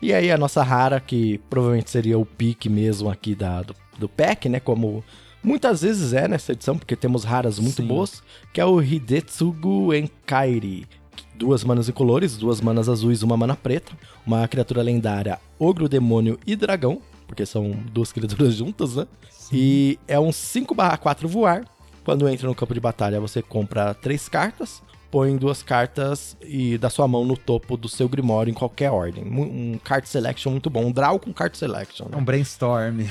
[0.02, 4.10] E aí a nossa rara, que provavelmente seria o pique mesmo aqui da, do, do
[4.10, 4.60] pack, né?
[4.60, 5.04] Como
[5.42, 7.88] muitas vezes é nessa edição, porque temos raras muito Sim.
[7.88, 8.22] boas,
[8.54, 10.86] que é o Hidetsugu Enkairi.
[11.36, 13.92] Duas manas incolores, duas manas azuis, uma mana preta.
[14.26, 19.06] Uma criatura lendária, ogro, demônio e dragão, porque são duas criaturas juntas, né?
[19.52, 21.66] E é um 5/4 voar.
[22.04, 26.90] Quando entra no campo de batalha, você compra três cartas, põe duas cartas e da
[26.90, 29.26] sua mão no topo do seu Grimório em qualquer ordem.
[29.26, 32.08] Um card selection muito bom, um draw com card selection.
[32.10, 32.18] Né?
[32.18, 33.02] um brainstorm.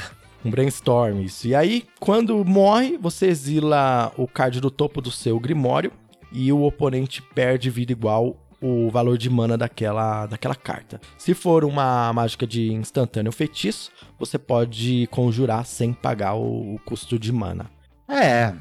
[0.45, 1.47] Um brainstorm, isso.
[1.47, 5.93] E aí, quando morre, você exila o card do topo do seu Grimório
[6.33, 11.01] e o oponente perde vida igual o valor de mana daquela, daquela carta.
[11.19, 17.19] Se for uma mágica de instantâneo feitiço, você pode conjurar sem pagar o, o custo
[17.19, 17.67] de mana.
[18.09, 18.53] É.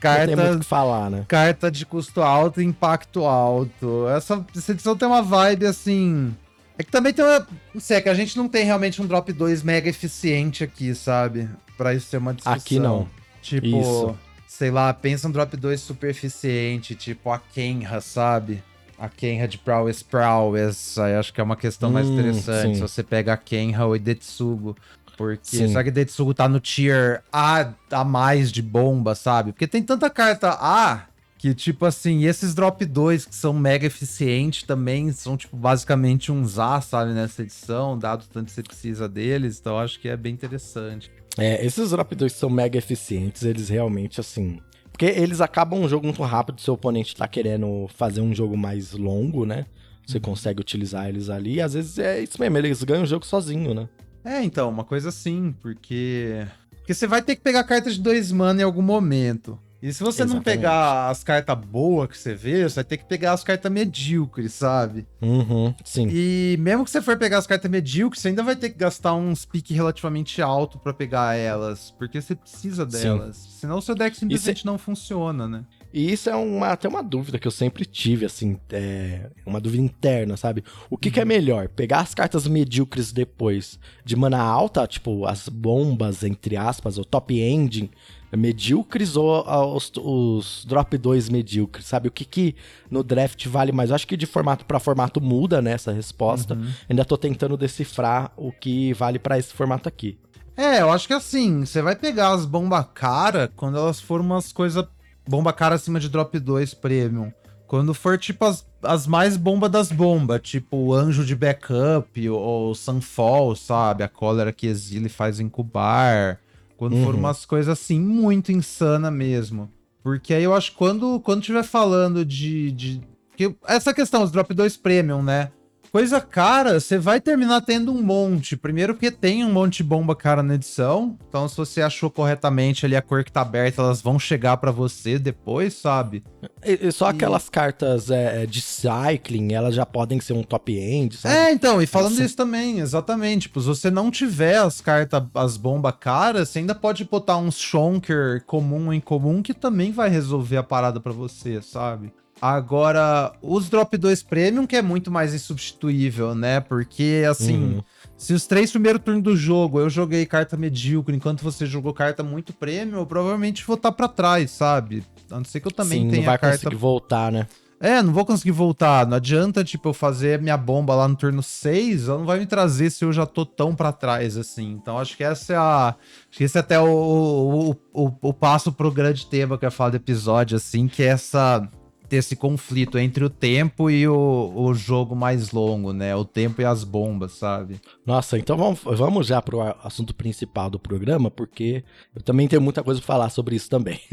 [0.00, 1.24] carta, Não tem que falar, né?
[1.28, 4.08] carta de custo alto e impacto alto.
[4.08, 6.34] Essa, essa edição tem uma vibe assim.
[6.78, 7.46] É que também tem uma.
[7.74, 10.94] Não sei, é que a gente não tem realmente um drop 2 mega eficiente aqui,
[10.94, 11.48] sabe?
[11.76, 12.58] Pra isso ser uma discussão.
[12.58, 13.08] Aqui não.
[13.42, 14.18] Tipo, Isso.
[14.62, 18.62] Sei lá, pensa um drop 2 super eficiente, tipo a Kenra, sabe?
[18.96, 20.96] A Kenra de Prowess Prowess.
[20.98, 22.68] Aí acho que é uma questão mais Hum, interessante.
[22.68, 22.74] sim.
[22.76, 24.76] Se você pega a Kenra ou Idetsugo.
[25.16, 25.66] Porque Sim.
[25.66, 29.50] será que Idetsugo tá no tier A a mais de bomba, sabe?
[29.50, 34.62] Porque tem tanta carta A que, tipo assim, esses drop 2 que são mega eficientes
[34.62, 39.58] também são, tipo, basicamente uns A, sabe, nessa edição, dado tanto que você precisa deles.
[39.58, 41.10] Então acho que é bem interessante.
[41.38, 44.60] É, esses 2 são mega eficientes, eles realmente, assim.
[44.90, 48.92] Porque eles acabam um jogo muito rápido, seu oponente tá querendo fazer um jogo mais
[48.92, 49.66] longo, né?
[50.06, 53.24] Você consegue utilizar eles ali, e às vezes é isso mesmo, eles ganham o jogo
[53.24, 53.88] sozinho, né?
[54.24, 56.46] É, então, uma coisa assim, porque.
[56.78, 59.58] Porque você vai ter que pegar cartas de dois mana em algum momento.
[59.82, 60.44] E se você não Exatamente.
[60.44, 64.52] pegar as cartas boas que você vê, você vai ter que pegar as cartas medíocres,
[64.52, 65.08] sabe?
[65.20, 66.06] Uhum, sim.
[66.08, 69.14] E mesmo que você for pegar as cartas medíocres, você ainda vai ter que gastar
[69.14, 71.90] uns piques relativamente alto pra pegar elas.
[71.98, 73.02] Porque você precisa Sim.
[73.02, 73.36] delas.
[73.36, 75.64] Senão o seu deck simplesmente não funciona, né?
[75.92, 79.82] E isso é uma, até uma dúvida que eu sempre tive, assim, é uma dúvida
[79.82, 80.64] interna, sabe?
[80.88, 81.68] O que, que é melhor?
[81.68, 87.38] Pegar as cartas medíocres depois de mana alta, tipo as bombas, entre aspas, o top
[87.38, 87.90] ending
[88.36, 92.08] medíocres ou os, os drop 2 medíocres, sabe?
[92.08, 92.56] O que que
[92.90, 93.90] no draft vale mais?
[93.90, 96.58] Eu acho que de formato para formato muda, né, essa resposta.
[96.88, 100.18] Ainda tô tentando decifrar o que vale pra esse formato aqui.
[100.56, 104.52] É, eu acho que assim, você vai pegar as bomba cara quando elas forem umas
[104.52, 104.84] coisas.
[105.26, 107.32] Bomba cara acima de drop 2 premium.
[107.66, 112.70] Quando for tipo as, as mais bomba das bombas, tipo o anjo de backup ou
[112.70, 114.02] o Sunfall, sabe?
[114.02, 116.38] A cólera que exila e faz incubar.
[116.82, 117.20] Quando for Uhum.
[117.20, 119.70] umas coisas assim, muito insana mesmo.
[120.02, 123.00] Porque aí eu acho que quando, quando tiver falando de, de.
[123.36, 125.52] que essa questão, os drop 2 premium, né?
[125.92, 128.56] Coisa cara, você vai terminar tendo um monte.
[128.56, 131.18] Primeiro porque tem um monte de bomba cara na edição.
[131.28, 134.70] Então, se você achou corretamente ali a cor que tá aberta, elas vão chegar pra
[134.70, 136.24] você depois, sabe?
[136.64, 141.14] E, e só aquelas cartas é, de cycling, elas já podem ser um top end,
[141.18, 141.34] sabe?
[141.34, 143.42] É, então, e falando Essa- isso também, exatamente.
[143.42, 147.58] Tipo, se você não tiver as cartas, as bombas caras, você ainda pode botar uns
[147.58, 152.14] Shonker comum em comum que também vai resolver a parada pra você, sabe?
[152.42, 156.58] Agora, os Drop 2 Premium, que é muito mais insubstituível, né?
[156.58, 157.82] Porque, assim, Uhum.
[158.16, 162.24] se os três primeiros turnos do jogo eu joguei carta medíocre enquanto você jogou carta
[162.24, 165.04] muito premium, eu provavelmente vou estar pra trás, sabe?
[165.30, 167.46] A não ser que eu também Sim, tenha não vai carta conseguir voltar, né?
[167.80, 169.06] é, não vou conseguir voltar.
[169.06, 172.46] Não adianta, tipo, eu fazer minha bomba lá no turno 6, ela não vai me
[172.46, 174.70] trazer se eu já tô tão pra trás, assim.
[174.72, 175.88] Então, acho que essa é a.
[176.28, 179.68] Acho que esse é até o, o, o, o passo pro grande tema que eu
[179.68, 181.68] ia falar do episódio, assim, que é essa.
[182.12, 186.14] Ter esse conflito entre o tempo e o, o jogo mais longo, né?
[186.14, 187.80] O tempo e as bombas, sabe?
[188.04, 191.82] Nossa, então vamos, vamos já pro assunto principal do programa, porque
[192.14, 193.98] eu também tenho muita coisa pra falar sobre isso também.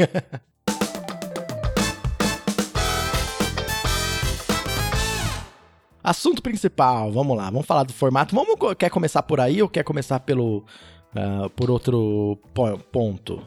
[6.02, 8.34] Assunto principal, vamos lá, vamos falar do formato.
[8.34, 10.64] Vamos, quer começar por aí ou quer começar pelo
[11.14, 13.46] ah, por outro po- ponto?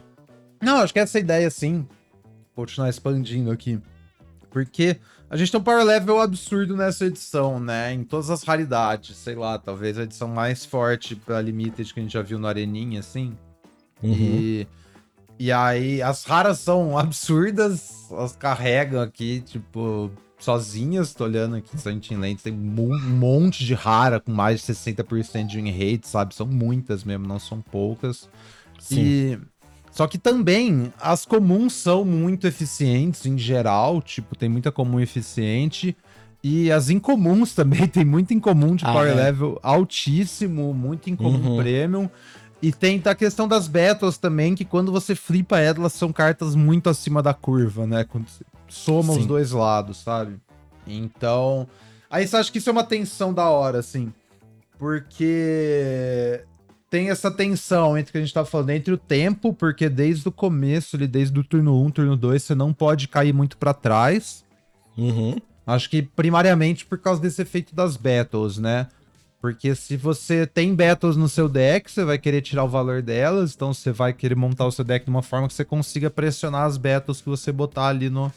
[0.61, 1.87] Não, acho que essa ideia, sim.
[2.55, 3.81] Vou continuar expandindo aqui.
[4.53, 7.91] Porque a gente tem um power level absurdo nessa edição, né?
[7.91, 9.17] Em todas as raridades.
[9.17, 12.45] Sei lá, talvez a edição mais forte pra Limited que a gente já viu no
[12.45, 13.35] Areninha, assim.
[14.03, 14.11] Uhum.
[14.13, 14.67] E,
[15.39, 18.11] e aí, as raras são absurdas.
[18.11, 21.15] Elas carregam aqui, tipo, sozinhas.
[21.15, 22.43] Tô olhando aqui, Santin Lentes.
[22.43, 26.35] Tem um monte de rara com mais de 60% de win rate, sabe?
[26.35, 28.29] São muitas mesmo, não são poucas.
[28.79, 29.01] Sim.
[29.01, 29.39] E
[29.93, 35.95] só que também as comuns são muito eficientes em geral, tipo, tem muita comum eficiente.
[36.43, 39.13] E as incomuns também, tem muito incomum de Ah, power é.
[39.15, 41.57] level altíssimo, muito incomum Uhum.
[41.57, 42.09] premium.
[42.61, 46.89] E tem a questão das battles também, que quando você flipa elas, são cartas muito
[46.89, 48.03] acima da curva, né?
[48.05, 49.19] Quando você soma Sim.
[49.19, 50.37] os dois lados, sabe?
[50.87, 51.67] Então.
[52.09, 54.11] Aí você acha que isso é uma tensão da hora, assim.
[54.77, 56.41] Porque
[56.93, 60.27] tem essa tensão entre o que a gente tá falando, entre o tempo, porque desde
[60.27, 63.73] o começo, ali, desde o turno 1, turno 2, você não pode cair muito pra
[63.73, 64.45] trás.
[64.95, 65.35] Uhum.
[65.65, 68.85] Acho que primariamente por causa desse efeito das battles, né?
[69.41, 73.55] Porque se você tem battles no seu deck, você vai querer tirar o valor delas,
[73.55, 76.65] então você vai querer montar o seu deck de uma forma que você consiga pressionar
[76.65, 78.31] as battles que você botar ali no,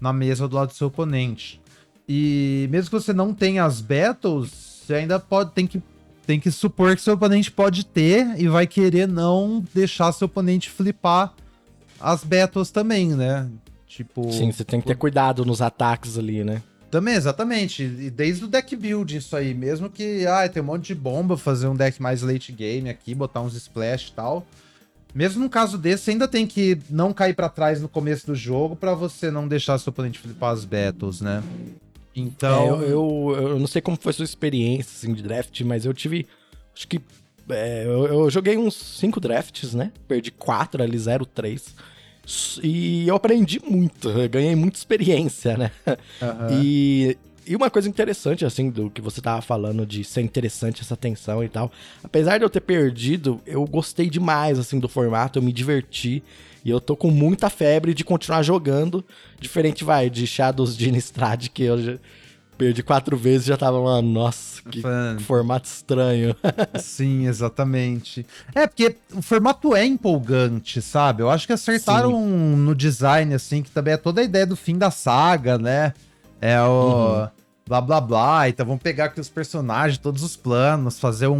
[0.00, 1.60] na mesa do lado do seu oponente.
[2.08, 5.80] E mesmo que você não tenha as battles, você ainda pode tem que
[6.26, 10.70] tem que supor que seu oponente pode ter e vai querer não deixar seu oponente
[10.70, 11.34] flipar
[12.00, 13.48] as battles também, né?
[13.86, 14.32] Tipo.
[14.32, 16.62] Sim, você tem que ter cuidado nos ataques ali, né?
[16.90, 17.82] Também, exatamente.
[17.82, 19.54] E desde o deck build, isso aí.
[19.54, 23.14] Mesmo que, ah, tem um monte de bomba, fazer um deck mais late game aqui,
[23.14, 24.46] botar uns splash e tal.
[25.14, 28.34] Mesmo num caso desse, você ainda tem que não cair para trás no começo do
[28.34, 31.42] jogo para você não deixar seu oponente flipar as battles, né?
[32.14, 32.82] Então.
[32.82, 35.94] É, eu, eu, eu, não sei como foi sua experiência assim, de draft, mas eu
[35.94, 36.26] tive.
[36.74, 37.00] Acho que.
[37.48, 39.92] É, eu, eu, joguei uns 5 drafts, né?
[40.06, 41.74] Perdi 4 ali, 0, 3.
[42.62, 45.72] E eu aprendi muito, ganhei muita experiência, né?
[45.86, 46.62] Uhum.
[46.62, 50.96] E, e uma coisa interessante, assim, do que você tava falando de ser interessante essa
[50.96, 51.70] tensão e tal.
[52.02, 56.22] Apesar de eu ter perdido, eu gostei demais, assim, do formato, eu me diverti.
[56.64, 59.04] E eu tô com muita febre de continuar jogando.
[59.40, 61.98] Diferente, vai, de Shadows de Innistrad, que eu já
[62.56, 64.80] perdi quatro vezes e já tava, mano, nossa, que
[65.22, 66.36] formato estranho.
[66.78, 68.24] Sim, exatamente.
[68.54, 71.22] É, porque o formato é empolgante, sabe?
[71.22, 72.56] Eu acho que acertaram Sim.
[72.56, 75.92] no design, assim, que também é toda a ideia do fim da saga, né?
[76.42, 77.22] É o.
[77.22, 77.28] Uhum.
[77.64, 81.38] Blá blá blá, então vamos pegar aqui os personagens, todos os planos, fazer um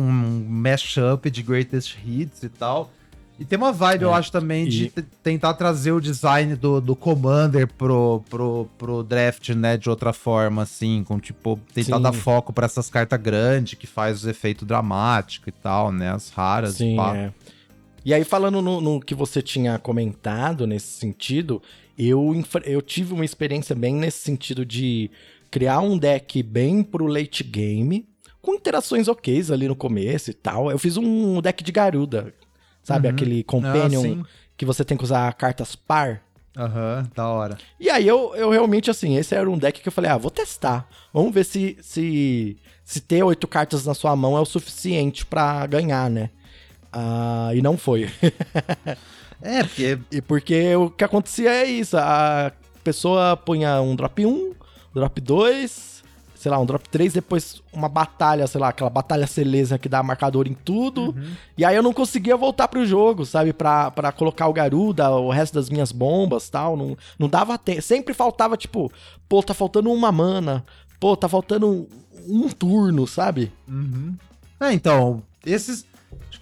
[0.48, 2.90] mashup de greatest hits e tal.
[3.38, 4.68] E tem uma vibe, é, eu acho, também, e...
[4.68, 4.88] de
[5.22, 10.62] tentar trazer o design do, do Commander pro, pro, pro draft, né, de outra forma,
[10.62, 12.02] assim, com, tipo, tentar Sim.
[12.02, 16.30] dar foco para essas cartas grandes, que faz o efeito dramático e tal, né, as
[16.30, 16.76] raras.
[16.76, 17.32] Sim, é.
[18.04, 21.60] E aí, falando no, no, que você tinha comentado nesse sentido,
[22.08, 25.10] eu, eu tive uma experiência bem nesse sentido de
[25.50, 28.08] criar um deck bem pro late game,
[28.40, 30.70] com interações ok ali no começo e tal.
[30.70, 32.34] Eu fiz um deck de Garuda,
[32.82, 33.08] Sabe?
[33.08, 33.14] Uhum.
[33.14, 36.22] Aquele companion ah, que você tem que usar cartas par.
[36.56, 37.58] Aham, uhum, da hora.
[37.80, 40.30] E aí eu, eu realmente, assim, esse era um deck que eu falei, ah, vou
[40.30, 40.86] testar.
[41.12, 45.66] Vamos ver se, se, se ter oito cartas na sua mão é o suficiente para
[45.66, 46.30] ganhar, né?
[46.92, 48.10] Ah, e não foi.
[49.42, 49.98] é, porque...
[50.10, 52.52] E porque o que acontecia é isso, a
[52.82, 54.52] pessoa punha um drop 1,
[54.94, 55.92] drop 2,
[56.42, 60.02] sei lá, um drop 3, depois uma batalha, sei lá, aquela batalha celeza que dá
[60.02, 61.14] marcador em tudo.
[61.16, 61.34] Uhum.
[61.56, 63.52] E aí eu não conseguia voltar pro jogo, sabe?
[63.52, 66.76] Pra, pra colocar o Garuda, o resto das minhas bombas tal.
[66.76, 67.80] Não, não dava tempo.
[67.80, 68.90] Sempre faltava, tipo,
[69.28, 70.64] pô, tá faltando uma mana.
[70.98, 71.86] Pô, tá faltando um,
[72.26, 73.52] um turno, sabe?
[73.68, 74.16] Uhum.
[74.58, 75.86] É, então, esses.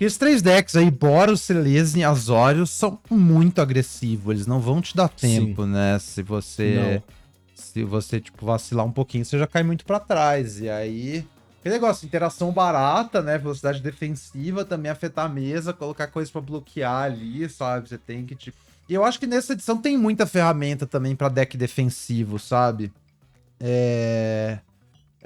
[0.01, 4.35] Acho que esses três decks aí, Boros, Celese e Azorius, são muito agressivos.
[4.35, 5.71] Eles não vão te dar tempo, Sim.
[5.71, 5.99] né?
[5.99, 7.03] Se você.
[7.05, 7.21] Não
[7.55, 10.61] se você, tipo, vacilar um pouquinho, você já cai muito para trás.
[10.61, 11.27] E aí.
[11.63, 13.37] Que negócio, interação barata, né?
[13.37, 17.89] Velocidade defensiva, também afetar a mesa, colocar coisa para bloquear ali, sabe?
[17.89, 18.57] Você tem que, tipo.
[18.89, 22.91] E eu acho que nessa edição tem muita ferramenta também para deck defensivo, sabe?
[23.61, 24.59] É.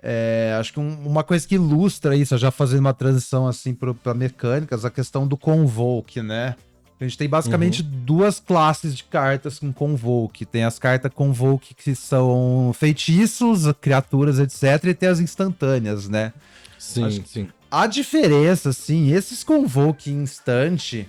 [0.07, 4.13] É, acho que um, uma coisa que ilustra isso, já fazendo uma transição assim para
[4.13, 6.57] mecânicas, a questão do Convoke, né?
[7.01, 7.89] A gente tem basicamente uhum.
[8.05, 10.45] duas classes de cartas com Convoke.
[10.45, 14.85] Tem as cartas Convoke que são feitiços, criaturas, etc.
[14.85, 16.35] E tem as instantâneas, né?
[16.79, 17.49] Sim, Acho sim.
[17.71, 21.09] A diferença, assim, esses Convoke instante,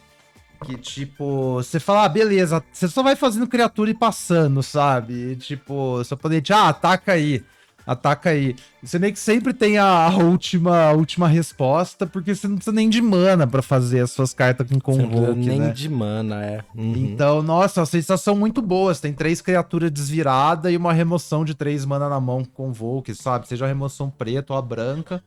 [0.65, 5.13] que tipo, você fala, ah, beleza, você só vai fazendo criatura e passando, sabe?
[5.13, 7.43] E, tipo, seu oponente, ah, ataca aí
[7.85, 8.55] ataca aí.
[8.83, 12.89] Você meio que sempre tem a, última, a última resposta, porque você não precisa nem
[12.89, 15.71] de mana para fazer as suas cartas com convoke, Nem né?
[15.71, 16.63] de mana, é.
[16.75, 16.93] Uhum.
[16.95, 18.93] Então, nossa, a sensação muito boa.
[18.93, 23.13] Você tem três criaturas desviradas e uma remoção de três mana na mão com convoke,
[23.13, 23.47] sabe?
[23.47, 25.23] Seja a remoção preta ou a branca.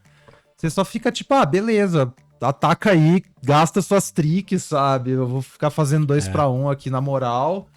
[0.57, 5.13] Você só fica tipo, ah, beleza, ataca aí, gasta suas tricks, sabe?
[5.13, 6.31] Eu vou ficar fazendo dois é.
[6.31, 7.69] para um aqui na moral.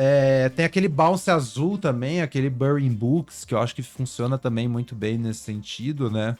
[0.00, 4.68] É, tem aquele bounce azul também, aquele Burning Books, que eu acho que funciona também
[4.68, 6.36] muito bem nesse sentido, né?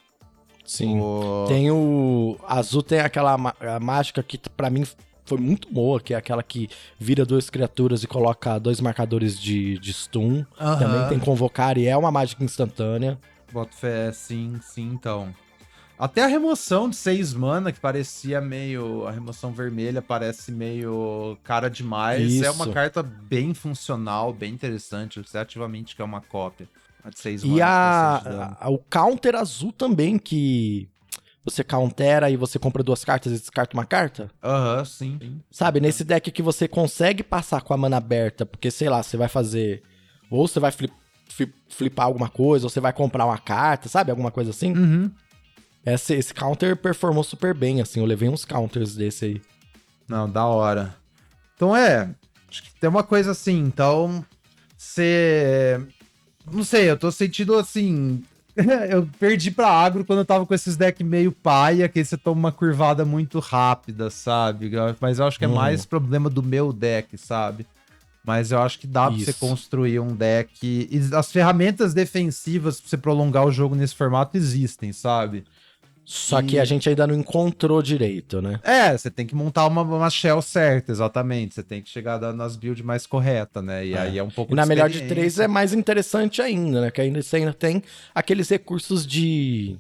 [0.64, 1.00] Sim.
[1.00, 1.44] O...
[1.48, 2.38] Tem o.
[2.46, 3.36] Azul tem aquela
[3.80, 4.86] mágica que para mim
[5.24, 6.68] foi muito boa, que é aquela que
[7.00, 10.44] vira duas criaturas e coloca dois marcadores de, de stun.
[10.56, 13.18] Também tem convocar e é uma mágica instantânea.
[13.52, 15.34] Boto fé, sim, sim, então.
[15.98, 19.06] Até a remoção de 6 mana, que parecia meio.
[19.06, 22.34] A remoção vermelha parece meio cara demais.
[22.34, 22.44] Isso.
[22.44, 25.20] É uma carta bem funcional, bem interessante.
[25.20, 26.68] Você ativamente quer uma cópia.
[27.02, 30.88] A de 6 e a, a, o counter azul também, que
[31.44, 34.30] você countera e você compra duas cartas e descarta uma carta?
[34.42, 35.40] Aham, uhum, sim, sim.
[35.50, 39.16] Sabe, nesse deck que você consegue passar com a mana aberta, porque sei lá, você
[39.16, 39.82] vai fazer.
[40.30, 40.92] Ou você vai flip,
[41.28, 44.10] flip, flipar alguma coisa, ou você vai comprar uma carta, sabe?
[44.10, 44.76] Alguma coisa assim.
[44.76, 45.10] Uhum.
[45.84, 48.00] Esse, esse counter performou super bem, assim.
[48.00, 49.42] Eu levei uns counters desse aí.
[50.08, 50.94] Não, da hora.
[51.56, 52.10] Então é.
[52.48, 53.58] Acho que tem uma coisa assim.
[53.58, 54.24] Então.
[54.76, 55.80] Você.
[56.50, 58.22] Não sei, eu tô sentindo assim.
[58.90, 62.16] eu perdi pra agro quando eu tava com esses decks meio paia, que aí você
[62.16, 64.70] toma uma curvada muito rápida, sabe?
[65.00, 65.54] Mas eu acho que é uhum.
[65.54, 67.66] mais problema do meu deck, sabe?
[68.24, 69.24] Mas eu acho que dá Isso.
[69.24, 70.50] pra você construir um deck.
[70.62, 75.44] E as ferramentas defensivas pra você prolongar o jogo nesse formato existem, sabe?
[76.10, 78.58] Só E- que a gente ainda não encontrou direito, né?
[78.62, 81.54] É, você tem que montar uma, uma shell certa, exatamente.
[81.54, 83.84] Você tem que chegar nas builds mais corretas, né?
[83.86, 83.98] E É.
[84.00, 86.90] aí é um pouco E na melhor de três é mais interessante ainda, né?
[86.90, 87.82] Que ainda você ainda tem
[88.14, 89.76] aqueles recursos de,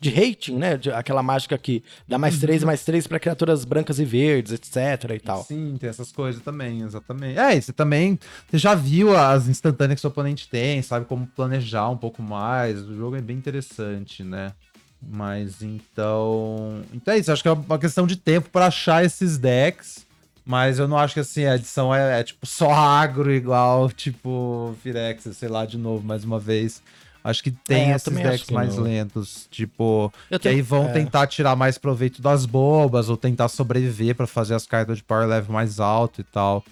[0.00, 0.76] de rating, né?
[0.76, 2.40] De- aquela mágica que dá mais Uhum.
[2.40, 5.44] três, mais três pra criaturas brancas e verdes, etc e tal.
[5.44, 7.38] Sim, tem essas coisas também, exatamente.
[7.38, 8.18] É, e você também
[8.50, 12.80] você já viu as instantâneas que seu oponente tem, sabe como planejar um pouco mais.
[12.80, 14.52] O jogo é bem interessante, né?
[15.00, 16.82] Mas então.
[16.92, 20.06] Então é isso, acho que é uma questão de tempo pra achar esses decks.
[20.44, 24.74] Mas eu não acho que assim, a edição é, é, tipo só agro igual, tipo,
[24.82, 26.82] Firex, sei lá, de novo, mais uma vez.
[27.22, 28.84] Acho que tem É, esses decks mais não.
[28.84, 30.92] lentos, tipo, Eu que aí tenho- vão é.
[30.92, 35.26] tentar tirar mais proveito das bobas, ou tentar sobreviver pra fazer as cartas de power
[35.28, 36.64] level mais alto e tal.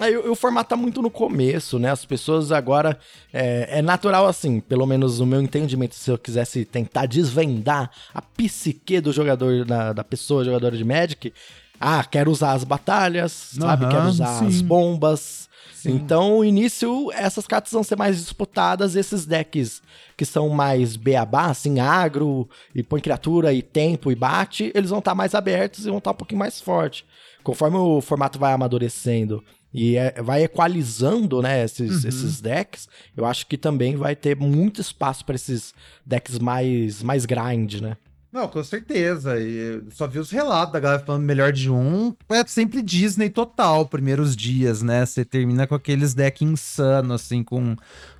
[0.00, 1.90] Aí o, o formato tá muito no começo, né?
[1.90, 2.98] As pessoas agora.
[3.32, 8.20] É, é natural assim, pelo menos no meu entendimento, se eu quisesse tentar desvendar a
[8.20, 11.32] psique do jogador, da, da pessoa jogadora de Magic.
[11.80, 13.84] Ah, quero usar as batalhas, sabe?
[13.84, 14.64] Aham, Quero usar as sim.
[14.64, 15.48] bombas.
[15.74, 15.90] Sim.
[15.92, 18.96] Então, no início, essas cartas vão ser mais disputadas.
[18.96, 19.82] Esses decks
[20.16, 25.00] que são mais beabá, assim, agro, e põe criatura, e tempo, e bate, eles vão
[25.00, 27.04] estar mais abertos e vão estar um pouquinho mais forte.
[27.42, 29.42] Conforme o formato vai amadurecendo
[29.74, 34.80] e é- vai equalizando, né, esses, esses decks, eu acho que também vai ter muito
[34.80, 35.74] espaço para esses
[36.06, 37.96] decks mais, mais grind, né?
[38.32, 39.38] Não, com certeza.
[39.38, 42.14] E eu só vi os relatos da galera falando melhor de um.
[42.28, 45.06] É sempre Disney total, primeiros dias, né?
[45.06, 47.76] Você termina com aqueles decks insanos, assim, com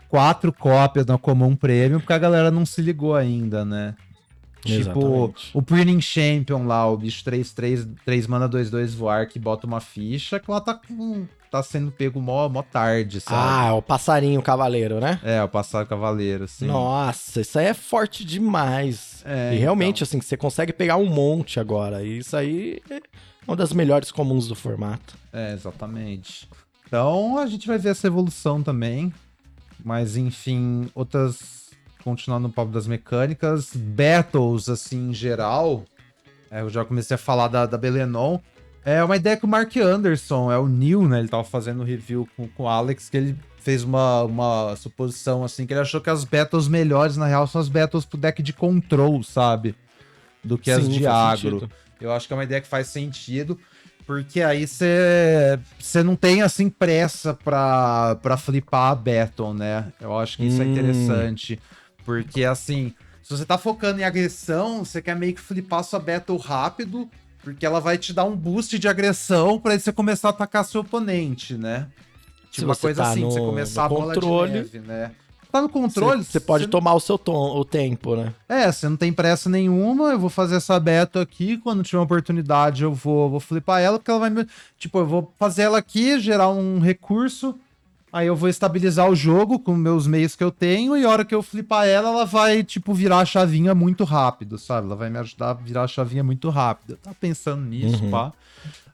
[0.08, 3.96] quatro cópias na Comum Premium, porque a galera não se ligou ainda, né?
[4.64, 5.50] Tipo, Exatamente.
[5.52, 10.40] o Printing Champion lá, o bicho 3-3, 3 mana 2-2 voar, que bota uma ficha,
[10.40, 11.26] que lá tá com.
[11.54, 13.36] Tá sendo pego mó, mó tarde, sabe?
[13.36, 15.20] Ah, é o passarinho cavaleiro, né?
[15.22, 16.66] É, o passado cavaleiro, assim.
[16.66, 19.22] Nossa, isso aí é forte demais.
[19.24, 20.18] É, e realmente, então.
[20.18, 22.02] assim, você consegue pegar um monte agora.
[22.02, 23.00] E isso aí é
[23.46, 25.14] uma das melhores comuns do formato.
[25.32, 26.48] É, exatamente.
[26.86, 29.12] Então a gente vai ver essa evolução também.
[29.84, 31.64] Mas enfim, outras.
[32.02, 35.84] Continuando no papo das mecânicas, battles, assim, em geral.
[36.50, 38.38] é, eu já comecei a falar da, da Belenon.
[38.84, 41.18] É uma ideia que o Mark Anderson, é o Neil, né?
[41.20, 45.42] Ele tava fazendo um review com, com o Alex, que ele fez uma, uma suposição,
[45.42, 48.42] assim, que ele achou que as battles melhores, na real, são as battles pro deck
[48.42, 49.74] de control, sabe?
[50.44, 51.60] Do que as Sim, de faz agro.
[51.60, 51.70] sentido.
[51.98, 53.58] Eu acho que é uma ideia que faz sentido,
[54.06, 59.90] porque aí você não tem assim pressa pra, pra flipar a Battle, né?
[59.98, 60.70] Eu acho que isso é Hum.
[60.70, 61.58] interessante,
[62.04, 66.36] porque assim, se você tá focando em agressão, você quer meio que flipar sua Battle
[66.36, 67.08] rápido,
[67.44, 70.64] porque ela vai te dar um boost de agressão pra aí você começar a atacar
[70.64, 71.86] seu oponente, né?
[72.50, 75.10] Tipo uma coisa tá assim, no- você começar a bola controle, de neve, né?
[75.52, 78.34] Tá no controle, Você você pode você- tomar o seu tom, o tempo, né?
[78.48, 82.04] é, você não tem pressa nenhuma, eu vou fazer essa beta aqui, quando tiver uma
[82.04, 84.44] oportunidade eu vou, vou flipar ela, porque ela vai me...
[84.78, 87.54] Tipo, eu vou fazer ela aqui, gerar um recurso,
[88.14, 91.24] aí eu vou estabilizar o jogo com meus meios que eu tenho, e a hora
[91.24, 94.86] que eu flipar ela, ela vai, tipo, virar a chavinha muito rápido, sabe?
[94.86, 96.92] Ela vai me ajudar a virar a chavinha muito rápido.
[96.92, 98.10] Eu tava pensando nisso, Uhum.
[98.10, 98.32] pá.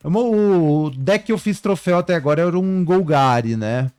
[0.03, 3.91] O deck que eu fiz troféu até agora era um Golgari, né?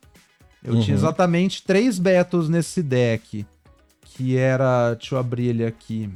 [0.62, 1.00] Eu tinha Uhum.
[1.00, 3.46] exatamente três battles nesse deck.
[4.04, 4.94] Que era.
[4.94, 6.10] Deixa eu abrir ele aqui.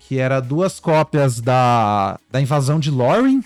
[0.00, 3.42] Que era duas cópias da, da invasão de Lorin.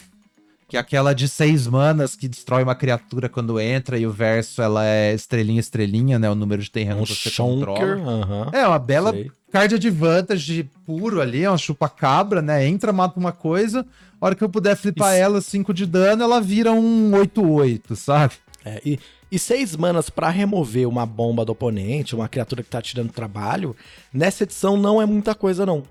[0.68, 3.98] Que é aquela de seis manas que destrói uma criatura quando entra.
[3.98, 6.30] E o verso ela é estrelinha, estrelinha, né?
[6.30, 7.66] O número de terreno Um que você Shonker.
[7.66, 8.22] controla.
[8.24, 8.50] aham.
[8.52, 9.30] É, uma bela Sei.
[9.52, 12.66] card advantage puro ali, é uma chupa-cabra, né?
[12.66, 13.86] Entra, mata uma coisa.
[14.20, 15.22] A hora que eu puder flipar Isso.
[15.22, 18.34] ela 5 de dano, ela vira um 8-8, sabe?
[18.64, 18.98] É, e,
[19.30, 23.12] e seis manas pra remover uma bomba do oponente, uma criatura que tá te dando
[23.12, 23.76] trabalho,
[24.10, 25.82] nessa edição não é muita coisa, não.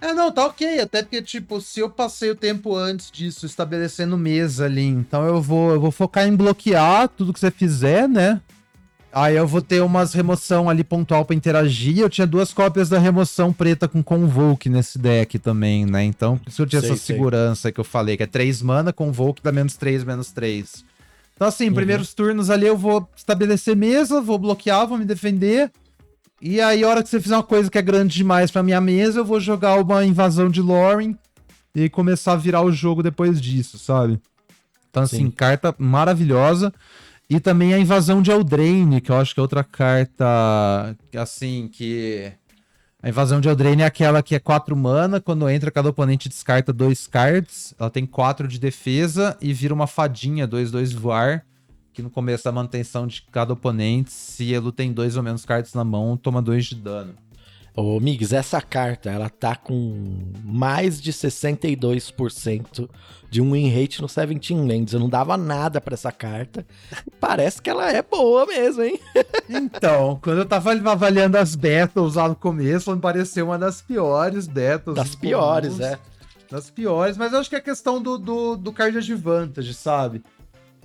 [0.00, 0.78] É, não, tá ok.
[0.80, 5.40] Até porque, tipo, se eu passei o tempo antes disso estabelecendo mesa ali, então eu
[5.40, 8.40] vou, eu vou focar em bloquear tudo que você fizer, né?
[9.10, 12.00] Aí eu vou ter umas remoção ali pontual pra interagir.
[12.00, 16.04] Eu tinha duas cópias da remoção preta com Convoke nesse deck também, né?
[16.04, 17.16] Então, por isso eu tinha Sei, essa sei.
[17.16, 20.84] segurança que eu falei, que é 3 mana, Convoke dá menos 3, menos 3.
[21.34, 21.74] Então, assim, Uhum.
[21.74, 25.72] primeiros turnos ali eu vou estabelecer mesa, vou bloquear, vou me defender.
[26.40, 28.80] E aí, a hora que você fizer uma coisa que é grande demais pra minha
[28.80, 31.16] mesa, eu vou jogar uma invasão de Lorin
[31.74, 34.20] e começar a virar o jogo depois disso, sabe?
[34.90, 35.30] Então, assim, Sim.
[35.30, 36.72] carta maravilhosa.
[37.28, 42.32] E também a invasão de Eldraine, que eu acho que é outra carta, assim, que...
[43.02, 46.72] A invasão de Eldraine é aquela que é 4 mana, quando entra, cada oponente descarta
[46.72, 51.44] dois cards, ela tem 4 de defesa e vira uma fadinha, 2-2 voar,
[51.96, 55.72] que no começo da manutenção de cada oponente, se ele tem dois ou menos cartas
[55.72, 57.14] na mão, toma dois de dano.
[57.74, 62.88] Ô, Migs, essa carta, ela tá com mais de 62%
[63.30, 64.92] de um win rate no 17 Lands.
[64.92, 66.66] Eu não dava nada pra essa carta.
[67.18, 69.00] Parece que ela é boa mesmo, hein?
[69.48, 74.46] Então, quando eu tava avaliando as battles lá no começo, me pareceu uma das piores
[74.46, 74.96] battles.
[74.96, 75.98] Das piores, comuns, é.
[76.50, 80.22] Das piores, mas eu acho que é questão do, do, do card advantage, sabe?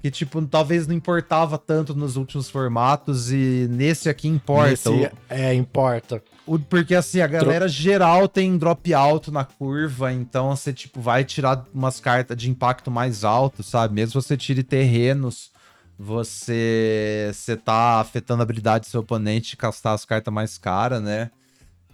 [0.01, 4.69] Que, tipo, talvez não importava tanto nos últimos formatos e nesse aqui importa.
[4.71, 6.23] Nesse, o, é, importa.
[6.45, 7.73] O, porque, assim, a galera Tro...
[7.73, 12.89] geral tem drop alto na curva, então você, tipo, vai tirar umas cartas de impacto
[12.89, 13.93] mais alto, sabe?
[13.93, 15.51] Mesmo você tire terrenos,
[15.99, 21.01] você, você tá afetando a habilidade do seu oponente de castar as cartas mais caras,
[21.01, 21.29] né?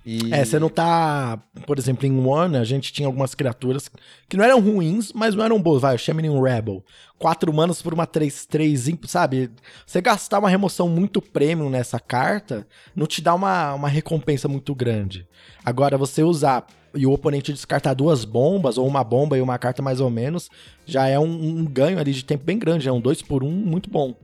[0.09, 0.33] E...
[0.33, 1.37] É, você não tá.
[1.65, 3.91] Por exemplo, em One, a gente tinha algumas criaturas
[4.29, 5.81] que não eram ruins, mas não eram boas.
[5.81, 6.81] Vai, o Shaman Rebel.
[7.19, 9.51] Quatro manas por uma 3-3, sabe?
[9.85, 14.73] Você gastar uma remoção muito premium nessa carta não te dá uma, uma recompensa muito
[14.73, 15.27] grande.
[15.65, 19.81] Agora, você usar e o oponente descartar duas bombas, ou uma bomba e uma carta
[19.81, 20.49] mais ou menos,
[20.85, 22.87] já é um, um ganho ali de tempo bem grande.
[22.87, 24.15] É um 2 por 1 um muito bom.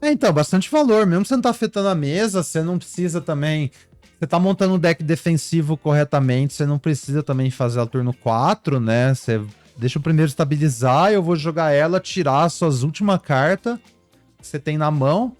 [0.00, 1.04] É, então, bastante valor.
[1.04, 3.72] Mesmo você não tá afetando a mesa, você não precisa também
[4.22, 8.78] você tá montando um deck defensivo corretamente, você não precisa também fazer o turno 4,
[8.78, 9.12] né?
[9.12, 9.42] Você
[9.76, 13.80] deixa o primeiro estabilizar, eu vou jogar ela, tirar as suas últimas cartas
[14.38, 15.36] que você tem na mão.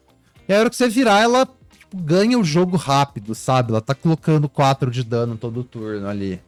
[0.48, 1.46] E a hora que você virar, ela
[1.78, 3.70] tipo, ganha o jogo rápido, sabe?
[3.70, 6.40] Ela tá colocando 4 de dano todo turno ali.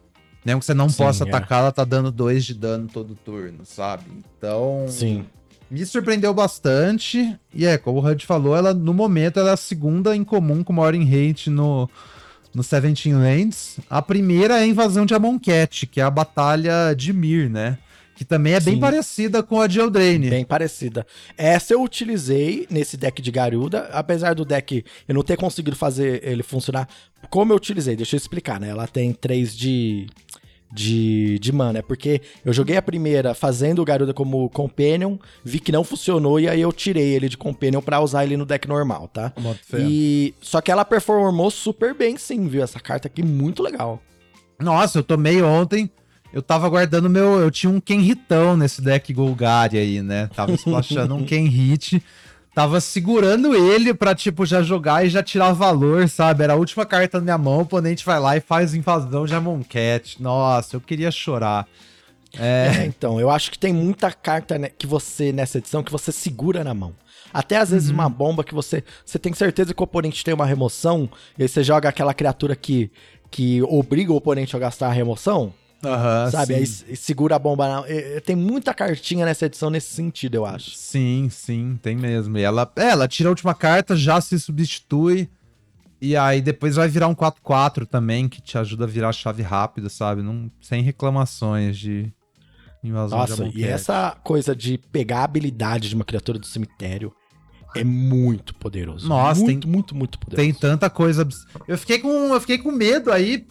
[0.43, 1.29] Mesmo que você não Sim, possa é.
[1.29, 4.03] atacar, ela tá dando 2 de dano todo turno, sabe?
[4.37, 4.87] Então.
[4.89, 5.25] Sim.
[5.71, 7.33] Me surpreendeu bastante.
[7.53, 10.65] E é, como o HUD falou, ela no momento ela é a segunda em comum
[10.65, 11.89] com maior em rate no,
[12.55, 13.77] no Seventeen Lands.
[13.89, 17.77] A primeira é a invasão de Amonkhet, que é a batalha de Mir, né?
[18.15, 18.71] Que também é Sim.
[18.71, 20.29] bem parecida com a de Eldraine.
[20.29, 21.05] Bem parecida.
[21.37, 26.25] Essa eu utilizei nesse deck de Garuda, apesar do deck eu não ter conseguido fazer
[26.25, 26.87] ele funcionar
[27.29, 27.95] como eu utilizei.
[27.95, 28.69] Deixa eu explicar, né?
[28.69, 30.07] Ela tem 3 de
[30.71, 31.79] de, de mana.
[31.79, 36.39] É porque eu joguei a primeira fazendo o Garuda como Companion, vi que não funcionou
[36.39, 39.31] e aí eu tirei ele de Companion para usar ele no deck normal, tá?
[39.89, 42.63] E só que ela performou super bem sim, viu?
[42.63, 44.01] Essa carta aqui muito legal.
[44.59, 45.89] Nossa, eu tomei ontem.
[46.33, 47.39] Eu tava guardando meu.
[47.39, 50.29] Eu tinha um Kenritão nesse deck Golgari aí, né?
[50.35, 52.03] Tava splashando um Kenhit
[52.55, 56.45] tava segurando ele pra, tipo, já jogar e já tirar valor, sabe?
[56.45, 59.35] Era a última carta na minha mão, o oponente vai lá e faz invasão de
[59.35, 60.21] Amonkhet.
[60.21, 61.67] Nossa, eu queria chorar.
[62.39, 62.77] É...
[62.77, 62.85] é...
[62.85, 66.63] então, eu acho que tem muita carta né, que você, nessa edição, que você segura
[66.63, 66.95] na mão.
[67.33, 67.95] Até às vezes uhum.
[67.95, 68.81] uma bomba que você.
[69.05, 72.55] Você tem certeza que o oponente tem uma remoção, e aí você joga aquela criatura
[72.55, 72.89] que,
[73.29, 75.53] que obriga o oponente a gastar a remoção.
[75.87, 76.65] Uhum, sabe?
[76.65, 76.85] Sim.
[76.89, 77.67] Aí segura a bomba.
[77.67, 77.83] Na...
[78.25, 80.71] Tem muita cartinha nessa edição nesse sentido, eu acho.
[80.71, 82.37] Sim, sim, tem mesmo.
[82.37, 85.29] E ela, é, ela tira a última carta, já se substitui.
[86.01, 89.41] E aí depois vai virar um 4-4 também, que te ajuda a virar a chave
[89.41, 90.21] rápida, sabe?
[90.21, 92.13] Não, sem reclamações de
[92.83, 97.11] invasão Nossa, de e essa coisa de pegar a habilidade de uma criatura do cemitério
[97.75, 99.07] é muito poderoso.
[99.07, 100.43] Nossa, muito, tem, muito, muito poderoso.
[100.43, 101.27] Tem tanta coisa.
[101.67, 103.45] Eu fiquei com, eu fiquei com medo aí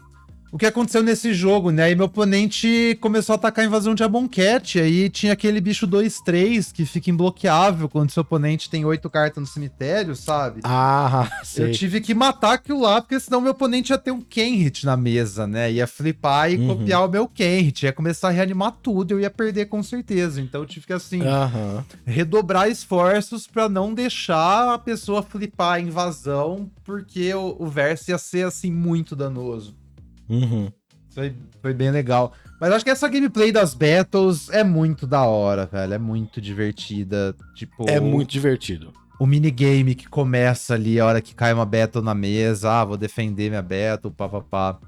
[0.55, 1.83] o que aconteceu nesse jogo, né?
[1.83, 6.73] Aí meu oponente começou a atacar a invasão de Aboncat, aí tinha aquele bicho 2-3
[6.73, 10.61] que fica imbloqueável quando seu oponente tem oito cartas no cemitério, sabe?
[10.63, 11.65] Ah, sei.
[11.65, 14.97] Eu tive que matar aquilo lá, porque senão meu oponente ia ter um Kenhit na
[14.97, 15.73] mesa, né?
[15.73, 16.69] Ia flipar e uhum.
[16.69, 20.41] copiar o meu Kenhit, ia começar a reanimar tudo, eu ia perder com certeza.
[20.41, 21.83] Então eu tive que, assim, uhum.
[22.07, 28.19] redobrar esforços para não deixar a pessoa flipar a invasão, porque o, o verso ia
[28.19, 29.83] ser, assim, muito danoso.
[30.29, 30.71] Uhum.
[31.15, 32.33] Foi, foi bem legal.
[32.61, 35.95] Mas acho que essa gameplay das battles é muito da hora, velho.
[35.95, 37.35] É muito divertida.
[37.55, 37.89] Tipo.
[37.89, 38.93] É muito divertido.
[39.19, 42.71] O minigame que começa ali, a hora que cai uma battle na mesa.
[42.71, 44.79] Ah, vou defender minha battle, papapá.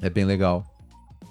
[0.00, 0.64] É bem legal.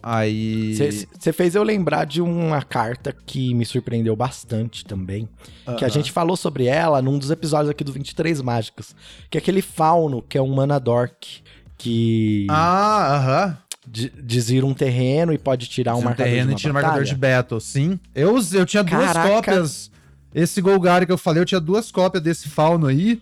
[0.03, 0.75] Aí.
[0.75, 5.23] Você fez eu lembrar de uma carta que me surpreendeu bastante também.
[5.65, 5.75] Uh -huh.
[5.77, 8.95] Que a gente falou sobre ela num dos episódios aqui do 23 Mágicas.
[9.31, 11.41] Que é aquele Fauno, que é um Mana Dork
[11.77, 12.47] que.
[12.49, 13.57] Ah, aham.
[13.89, 17.15] Desvira um terreno e pode tirar um marcador terreno de e tira um marcador de
[17.15, 17.97] battle, sim.
[18.13, 19.29] Eu, eu tinha duas Caraca.
[19.29, 19.89] cópias.
[20.35, 23.21] Esse Golgari que eu falei, eu tinha duas cópias desse fauno aí.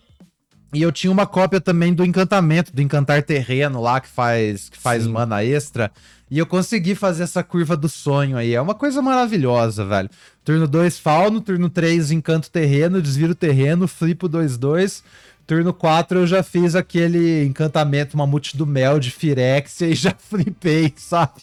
[0.74, 4.76] E eu tinha uma cópia também do encantamento, do encantar terreno lá, que faz, que
[4.76, 5.92] faz mana extra.
[6.28, 8.52] E eu consegui fazer essa curva do sonho aí.
[8.52, 10.10] É uma coisa maravilhosa, velho.
[10.44, 11.40] Turno 2, fauno.
[11.40, 13.00] Turno 3, encanto terreno.
[13.00, 13.86] Desviro terreno.
[13.86, 15.02] Flipo 2-2.
[15.46, 20.92] Turno 4 eu já fiz aquele encantamento Mamute do Mel de Firexia e já flipei,
[20.96, 21.42] sabe?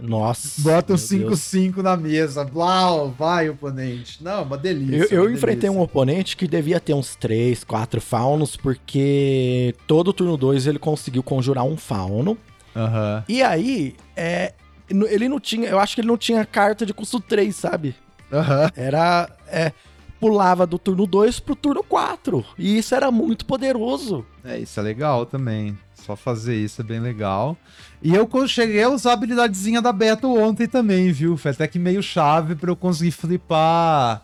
[0.00, 0.60] Nossa.
[0.62, 1.00] Bota Deus.
[1.08, 2.44] 5-5 na mesa.
[2.44, 4.22] Blau, vai, oponente.
[4.22, 5.14] Não, uma delícia.
[5.14, 5.84] Eu, eu uma enfrentei um delícia.
[5.84, 11.64] oponente que devia ter uns 3, 4 faunos, porque todo turno 2 ele conseguiu conjurar
[11.64, 12.38] um fauno.
[12.76, 13.24] Aham.
[13.28, 14.52] E aí, é,
[14.88, 15.68] ele não tinha.
[15.68, 17.96] Eu acho que ele não tinha carta de custo 3, sabe?
[18.32, 18.70] Aham.
[18.76, 19.28] Era.
[19.48, 19.72] É,
[20.20, 22.44] pulava do turno 2 pro turno 4.
[22.58, 24.24] E isso era muito poderoso.
[24.44, 25.76] É, isso é legal também.
[25.94, 27.56] Só fazer isso é bem legal.
[28.02, 31.36] E eu cheguei a usar a habilidadezinha da Battle ontem também, viu?
[31.36, 34.22] Foi até que meio chave pra eu conseguir flipar.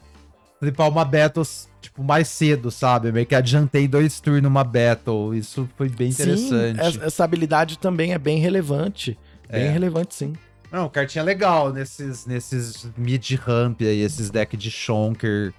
[0.61, 1.45] Flipar uma Battle,
[1.80, 3.12] tipo, mais cedo, sabe?
[3.12, 5.34] Meio que adiantei dois turnos uma Battle.
[5.34, 6.78] Isso foi bem interessante.
[6.92, 9.18] Sim, essa- habilidade também é bem relevante.
[9.51, 9.68] Bem É.
[9.70, 10.32] relevante, sim.
[10.72, 15.53] Não, cartinha legal nesses, nesses mid-ramp aí, esses decks de Shonker.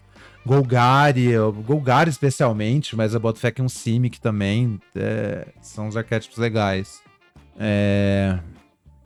[0.45, 1.31] Golgari,
[1.65, 4.79] Golgari especialmente, mas a Botfec um Simic também.
[4.95, 7.01] é, são os arquétipos legais.
[7.57, 8.37] É,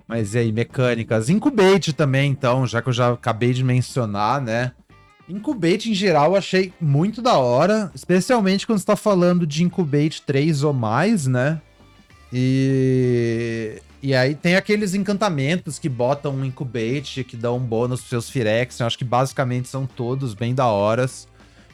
[0.08, 1.30] Mas e aí, mecânicas?
[1.30, 4.72] Incubate também, então, já que eu já acabei de mencionar, né?
[5.30, 10.24] Incubate em geral eu achei muito da hora, especialmente quando você tá falando de Incubate
[10.24, 11.62] 3 ou mais, né?
[12.34, 18.10] E, e aí tem aqueles encantamentos que botam um incubate, que dão um bônus pros
[18.10, 18.80] seus Firex.
[18.80, 21.28] Eu acho que basicamente são todos bem da horas.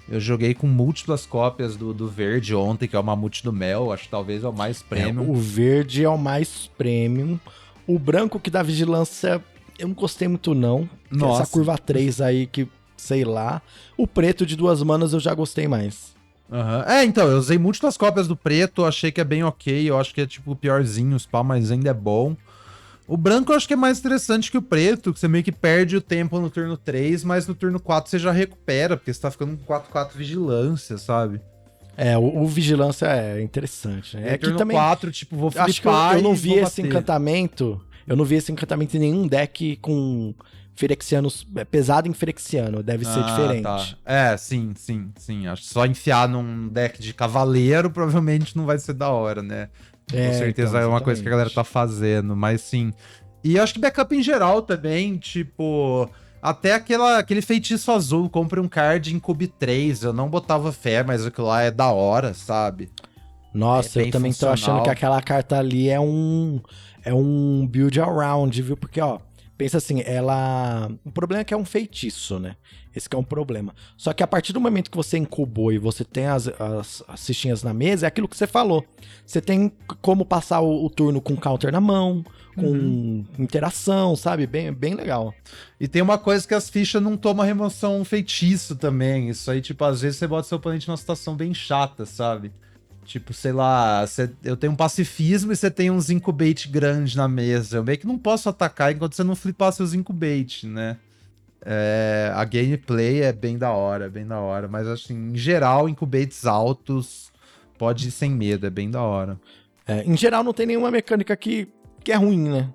[0.08, 3.92] Eu joguei com múltiplas cópias do, do verde ontem, que é o Mamute do Mel.
[3.92, 5.30] Acho que talvez é o mais É, premium.
[5.32, 7.40] o verde é o mais premium.
[7.88, 9.44] O branco que dá vigilância,
[9.78, 10.90] eu não gostei muito, não.
[11.12, 11.44] É Nossa.
[11.44, 12.68] Essa curva 3 aí que,
[12.98, 13.62] sei lá.
[13.98, 16.15] O preto de duas manas eu já gostei mais.
[16.52, 16.84] Aham.
[16.88, 19.90] É, então, eu usei múltiplas cópias do preto, achei que é bem ok.
[19.90, 22.36] Eu acho que é tipo piorzinho, os pá, mas ainda é bom.
[23.08, 25.52] O branco eu acho que é mais interessante que o preto, que você meio que
[25.52, 29.22] perde o tempo no turno 3, mas no turno 4 você já recupera, porque você
[29.22, 31.40] tá ficando com 4-4 vigilância, sabe?
[31.98, 34.18] É, o, o vigilância é interessante.
[34.18, 34.34] né?
[34.34, 34.76] É que também.
[34.76, 36.86] 4, tipo, vou Acho que eu, flipar eu não vi esse bater.
[36.88, 37.82] encantamento.
[38.08, 40.34] Eu não vi esse encantamento em nenhum deck com
[40.76, 41.48] Firexianos.
[41.56, 42.84] é, Pesado em Firexiano.
[42.84, 43.64] Deve ser Ah, diferente.
[43.64, 43.86] tá.
[44.06, 45.48] É, sim, sim, sim.
[45.48, 49.70] Acho que só enfiar num deck de cavaleiro provavelmente não vai ser da hora, né?
[50.14, 52.94] É, Com certeza então, é uma coisa que a galera tá fazendo, mas sim.
[53.44, 56.10] E eu acho que backup em geral também, tipo.
[56.42, 60.04] Até aquela, aquele feitiço azul, compre um card em Cube 3.
[60.04, 62.92] Eu não botava fé, mas aquilo lá é da hora, sabe?
[63.52, 64.84] Nossa, É eu também tô achando funcional.
[64.84, 66.62] que aquela carta ali é um
[67.04, 68.78] é um build around, viu?
[68.78, 69.20] Porque ó,
[69.58, 72.56] pensa assim, ela, o problema é que é um feitiço, né?
[72.96, 73.74] Esse que é um problema.
[73.98, 77.26] Só que a partir do momento que você incubou e você tem as, as, as
[77.26, 78.86] fichinhas na mesa, é aquilo que você falou.
[79.26, 82.24] Você tem como passar o, o turno com counter na mão,
[82.56, 83.26] com Uhum.
[83.38, 84.48] interação, sabe?
[84.48, 85.34] Bem, bem legal.
[85.80, 89.30] E tem uma coisa que as fichas não tomam remoção feitiço também.
[89.30, 92.54] Isso aí, tipo, às vezes você bota seu oponente numa situação bem chata, sabe?
[93.06, 97.28] Tipo, sei lá, você- eu tenho um pacifismo e você tem uns incubate grande na
[97.28, 97.78] mesa.
[97.78, 100.98] Eu meio que não posso atacar enquanto você não flipar seus incubate, né?
[101.64, 104.68] É, a gameplay é bem da hora, bem da hora.
[104.68, 107.32] Mas assim, em geral, incubates altos
[107.78, 109.40] pode ir sem medo, é bem da hora.
[109.88, 111.68] É, em geral, não tem nenhuma mecânica que,
[112.04, 112.70] que é ruim, né?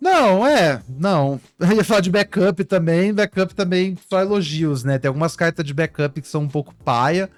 [0.00, 1.40] Não, é, não.
[1.58, 4.98] Eu ia falar de backup também, backup também só elogios, né?
[4.98, 7.28] Tem algumas cartas de backup que são um pouco paia,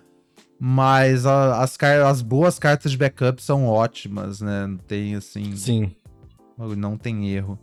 [0.60, 4.66] mas a- as, as boas cartas de backup são ótimas, né?
[4.66, 5.90] Não tem assim, Sim.
[6.76, 7.58] não tem erro.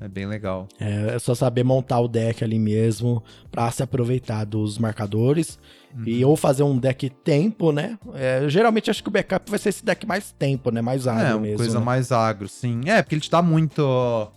[0.00, 0.68] É bem legal.
[0.78, 5.58] É, é só saber montar o deck ali mesmo pra se aproveitar dos marcadores
[6.04, 7.96] e ou fazer um deck tempo, né?
[8.14, 10.82] É, geralmente acho que o backup vai ser esse deck mais tempo, né?
[10.82, 11.56] Mais ágil é, uma mesmo.
[11.58, 11.84] coisa né?
[11.84, 12.80] mais agro, sim.
[12.86, 14.30] É, porque ele te dá muito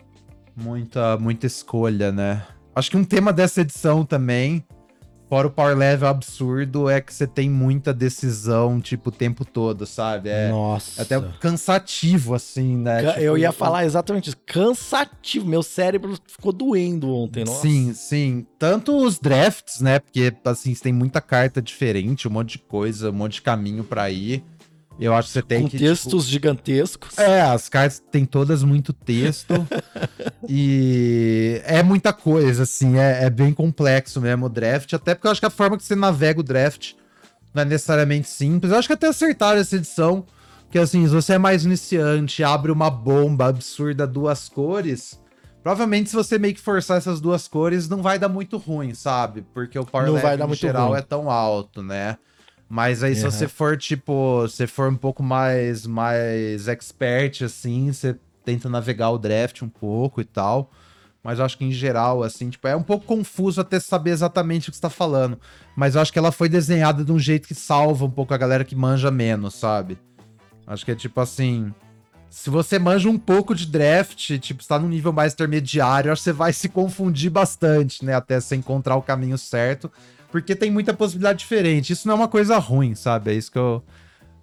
[0.55, 2.43] muita muita escolha, né?
[2.75, 4.63] Acho que um tema dessa edição também,
[5.29, 9.85] fora o power level absurdo, é que você tem muita decisão, tipo, o tempo todo,
[9.85, 10.29] sabe?
[10.29, 11.01] É Nossa.
[11.01, 13.01] até cansativo, assim, né?
[13.03, 14.37] Ca- Tipo, eu ia falar exatamente isso.
[14.45, 15.45] Cansativo.
[15.45, 17.61] Meu cérebro ficou doendo ontem, nossa.
[17.61, 18.45] Sim, sim.
[18.57, 19.99] Tanto os drafts, né?
[19.99, 23.83] Porque, assim, você tem muita carta diferente, um monte de coisa, um monte de caminho
[23.83, 24.43] pra ir.
[24.99, 25.77] Eu acho que você tem Com que.
[25.77, 27.09] textos gigantescos.
[27.09, 29.53] tipo, é, as cartas têm todas muito texto.
[30.49, 34.91] e é muita coisa, assim, é, é bem complexo mesmo o draft.
[34.93, 36.93] Até porque eu acho que a forma que você navega o draft
[37.53, 38.71] não é necessariamente simples.
[38.71, 40.25] Eu acho que até acertaram essa edição.
[40.69, 45.17] Que assim, se você é mais iniciante, abre uma bomba absurda, duas cores.
[45.63, 49.45] Provavelmente, se você meio que forçar essas duas cores, não vai dar muito ruim, sabe?
[49.53, 50.99] Porque o power level geral ruim.
[50.99, 52.17] é tão alto, né?
[52.69, 53.31] Mas aí, se Uhum.
[53.31, 59.17] você for, tipo, se for um pouco mais, mais expert, assim, você tenta navegar o
[59.17, 60.71] draft um pouco e tal.
[61.23, 64.69] Mas eu acho que em geral, assim, tipo, é um pouco confuso até saber exatamente
[64.69, 65.37] o que você tá falando.
[65.75, 68.37] Mas eu acho que ela foi desenhada de um jeito que salva um pouco a
[68.37, 69.97] galera que manja menos, sabe?
[70.65, 71.73] Acho que é tipo assim.
[72.29, 76.25] se você manja um pouco de draft, tipo, está num nível mais intermediário, acho que
[76.25, 78.13] você vai se confundir bastante, né?
[78.13, 79.91] Até você encontrar o caminho certo.
[80.31, 81.93] Porque tem muita possibilidade diferente.
[81.93, 83.31] Isso não é uma coisa ruim, sabe?
[83.31, 83.83] É isso que eu.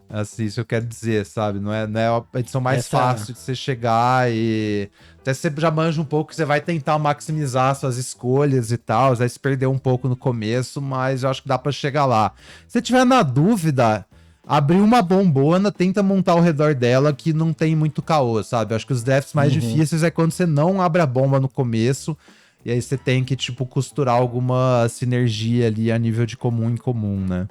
[0.09, 1.59] Assim, isso eu quero dizer, sabe?
[1.59, 2.99] Não é, não é a edição mais Essa...
[2.99, 4.89] fácil de você chegar e.
[5.21, 9.17] Até você já manja um pouco, você vai tentar maximizar suas escolhas e tal.
[9.17, 12.33] Vai se perder um pouco no começo, mas eu acho que dá para chegar lá.
[12.69, 14.07] Se tiver na dúvida,
[14.47, 18.73] abrir uma bombona, tenta montar ao redor dela que não tem muito caô, sabe?
[18.73, 19.61] Eu acho que os drafts mais uhum.
[19.61, 22.17] difíceis é quando você não abre a bomba no começo.
[22.65, 26.77] E aí você tem que, tipo, costurar alguma sinergia ali a nível de comum em
[26.77, 27.47] comum, né?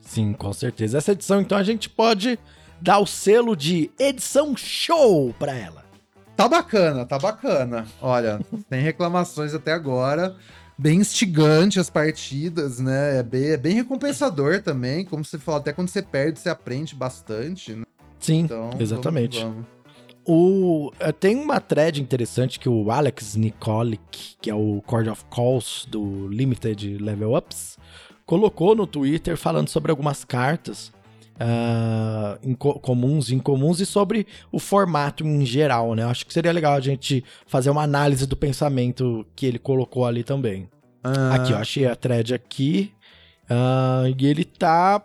[0.00, 0.98] Sim, com certeza.
[0.98, 2.38] Essa edição, então, a gente pode
[2.80, 5.84] dar o selo de edição show pra ela.
[6.34, 7.86] Tá bacana, tá bacana.
[8.00, 8.40] Olha,
[8.70, 10.34] tem reclamações até agora.
[10.78, 13.18] Bem instigante as partidas, né?
[13.18, 15.04] É bem, é bem recompensador também.
[15.04, 17.84] Como você falou, até quando você perde, você aprende bastante, né?
[18.18, 19.38] Sim, então, exatamente.
[19.40, 19.75] Vamos, vamos.
[20.26, 25.24] O, eh, tem uma thread interessante que o Alex Nikolic, que é o Cord of
[25.30, 27.78] Calls do Limited Level Ups,
[28.24, 30.92] colocou no Twitter falando sobre algumas cartas
[31.36, 36.04] uh, inco comuns e incomuns e sobre o formato em geral, né?
[36.04, 40.24] Acho que seria legal a gente fazer uma análise do pensamento que ele colocou ali
[40.24, 40.68] também.
[41.02, 41.34] Ah.
[41.34, 42.92] Aqui, eu achei a thread aqui.
[43.48, 45.00] Uh, e ele tá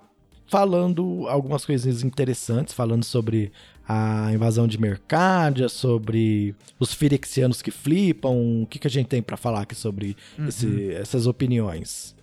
[0.48, 3.52] falando algumas coisas interessantes, falando sobre
[3.88, 8.62] a invasão de Mercádia, sobre os Firexianos que flipam.
[8.64, 10.48] O que, que a gente tem para falar aqui sobre uhum.
[10.48, 12.16] esse, essas opiniões?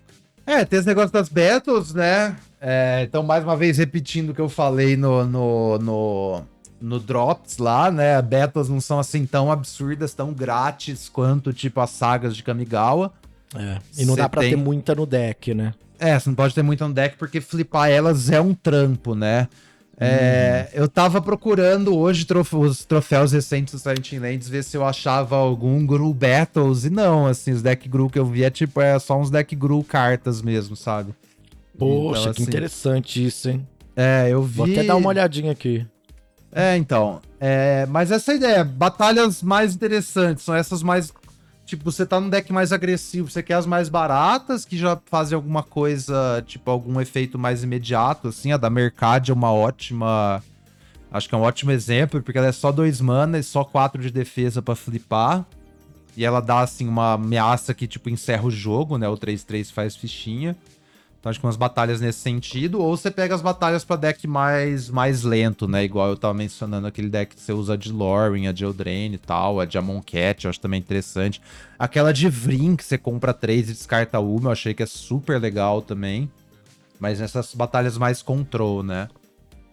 [0.47, 2.35] É, tem esse negócio das battles, né?
[2.61, 6.43] É, então, mais uma vez, repetindo o que eu falei no, no, no,
[6.81, 8.21] no Drops lá, né?
[8.23, 13.13] Battles não são assim tão absurdas, tão grátis quanto, tipo, as sagas de Kamigawa.
[13.55, 14.51] É, e não Cê dá pra tem...
[14.51, 15.75] ter muita no deck, né?
[15.99, 19.49] É, você não pode ter muita no deck porque flipar elas é um trampo, né?
[20.01, 20.79] É, hum.
[20.81, 25.37] Eu tava procurando hoje trofe os troféus recentes do Silent Lands, ver se eu achava
[25.37, 28.99] algum Gru Battles, e não, assim, os deck Gru que eu vi é tipo, é
[28.99, 31.13] só uns deck Gru cartas mesmo, sabe?
[31.77, 33.67] Poxa, então, que assim, interessante isso, hein?
[33.97, 34.57] É, eu vi...
[34.57, 35.85] Vou até dar uma olhadinha aqui.
[36.53, 41.13] É, então, é, mas essa é ideia, batalhas mais interessantes, são essas mais
[41.69, 45.37] Tipo, você tá num deck mais agressivo, você quer as mais baratas, que já fazem
[45.37, 48.53] alguma coisa, tipo, algum efeito mais imediato, assim.
[48.53, 50.43] A da Mercade é uma ótima.
[51.13, 54.01] Acho que é um ótimo exemplo, porque ela é só dois mana e só quatro
[54.01, 55.45] de defesa para flipar.
[56.17, 59.07] E ela dá, assim, uma ameaça que, tipo, encerra o jogo, né?
[59.07, 60.57] O 3-3 faz fichinha.
[61.19, 64.89] Então acho que umas batalhas nesse sentido, ou você pega as batalhas para deck mais,
[64.89, 65.85] mais lento, né?
[65.85, 69.19] Igual eu tava mencionando aquele deck que você usa de Loring, a de Eldraine e
[69.19, 71.43] tal, a de Amonkhet, eu acho também interessante.
[71.77, 75.41] Aquela de Vrin, que você compra três e descarta uma, eu achei que é super
[75.41, 76.31] legal também.
[77.01, 79.09] Mas nessas batalhas mais control, né?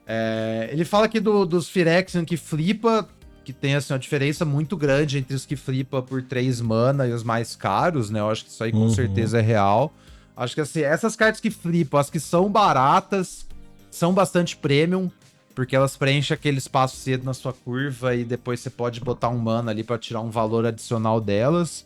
[0.07, 3.07] É, ele fala aqui do, dos Phyrexian que flipa,
[3.43, 7.13] que tem assim, uma diferença muito grande entre os que flipa por 3 mana e
[7.13, 8.19] os mais caros, né?
[8.19, 8.89] Eu acho que isso aí com uhum.
[8.89, 9.93] certeza é real.
[10.35, 13.45] Acho que assim, essas cartas que flipam, as que são baratas,
[13.89, 15.09] são bastante premium,
[15.53, 19.37] porque elas preenchem aquele espaço cedo na sua curva e depois você pode botar um
[19.37, 21.85] mana ali para tirar um valor adicional delas.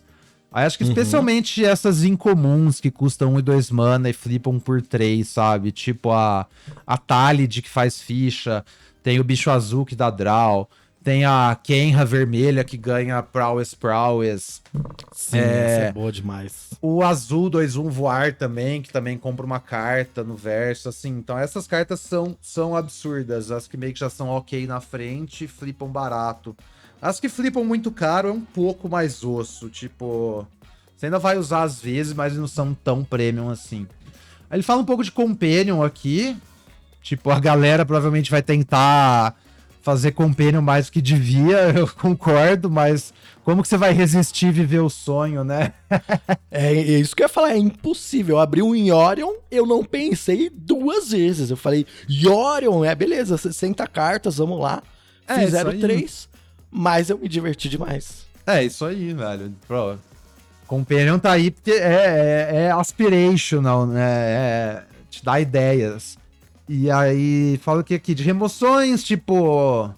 [0.52, 0.90] Aí acho que uhum.
[0.90, 5.70] especialmente essas incomuns que custam 1 e 2 mana e flipam por 3, sabe?
[5.70, 6.44] Tipo a,
[6.84, 8.64] a Talid que faz ficha,
[9.00, 10.68] tem o bicho azul que dá draw,
[11.02, 14.62] tem a Kenra vermelha que ganha Prowess Prowess.
[15.12, 15.40] Sim, é...
[15.40, 16.70] essa é boa demais.
[16.80, 21.10] O azul 2-1 voar também, que também compra uma carta no verso, assim.
[21.10, 23.50] Então essas cartas são, são absurdas.
[23.50, 26.54] As que meio que já são ok na frente, flipam barato.
[27.00, 29.70] As que flipam muito caro é um pouco mais osso.
[29.70, 30.46] Tipo,
[30.94, 33.86] você ainda vai usar às vezes, mas não são tão premium assim.
[34.50, 36.36] Ele fala um pouco de Companion aqui.
[37.02, 39.34] Tipo, a galera provavelmente vai tentar
[39.82, 43.12] fazer companion mais do que devia, eu concordo, mas
[43.44, 45.72] como que você vai resistir viver o sonho, né?
[46.50, 48.36] é, é, isso que eu ia falar, é impossível.
[48.36, 51.50] Eu abri um Yorion, eu não pensei duas vezes.
[51.50, 54.82] Eu falei, Yorion, é beleza, 60 cartas, vamos lá.
[55.26, 56.28] É, Fizeram três,
[56.70, 58.26] mas eu me diverti demais.
[58.46, 59.54] É, isso aí, velho.
[59.66, 59.98] Pro,
[60.70, 64.08] Companion tá aí porque é, é, é aspirational, né?
[64.08, 66.16] É, te dá ideias.
[66.72, 69.92] E aí, fala que aqui de remoções, tipo.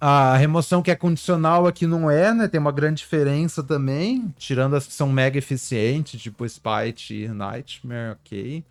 [0.00, 2.48] A remoção que é condicional aqui não é, né?
[2.48, 4.32] Tem uma grande diferença também.
[4.38, 8.64] Tirando as que são mega eficientes, tipo Spite e Nightmare, ok.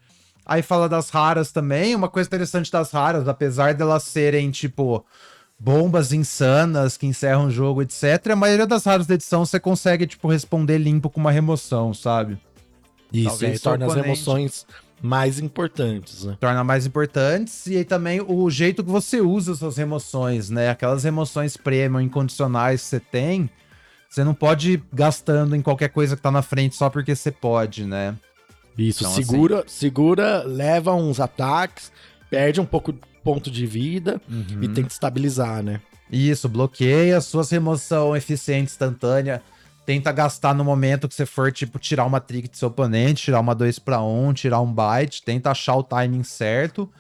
[0.43, 1.93] Aí fala das raras também.
[1.93, 5.05] Uma coisa interessante das raras, apesar delas serem, tipo,
[5.59, 8.31] bombas insanas que encerram o jogo, etc.
[8.31, 12.39] A maioria das raras da edição você consegue, tipo, responder limpo com uma remoção, sabe?
[13.13, 14.65] Isso, Talvez aí torna as remoções
[15.01, 16.37] mais importantes, né?
[16.39, 20.69] Torna mais importantes e aí também o jeito que você usa suas remoções, né?
[20.69, 23.49] Aquelas remoções premium incondicionais que você tem,
[24.09, 27.31] você não pode ir gastando em qualquer coisa que tá na frente só porque você
[27.31, 28.15] pode, né?
[28.77, 29.69] Isso, então, segura, assim...
[29.69, 31.91] segura, leva uns ataques,
[32.29, 34.63] perde um pouco de ponto de vida uhum.
[34.63, 35.81] e tem que estabilizar, né?
[36.11, 39.41] Isso, bloqueia suas remoção eficiente instantânea
[39.88, 43.39] tenta gastar no momento que você for, tipo, tirar uma trick do seu oponente, tirar
[43.39, 46.91] uma 2 para 1, tirar um bite, tenta achar o timing certo.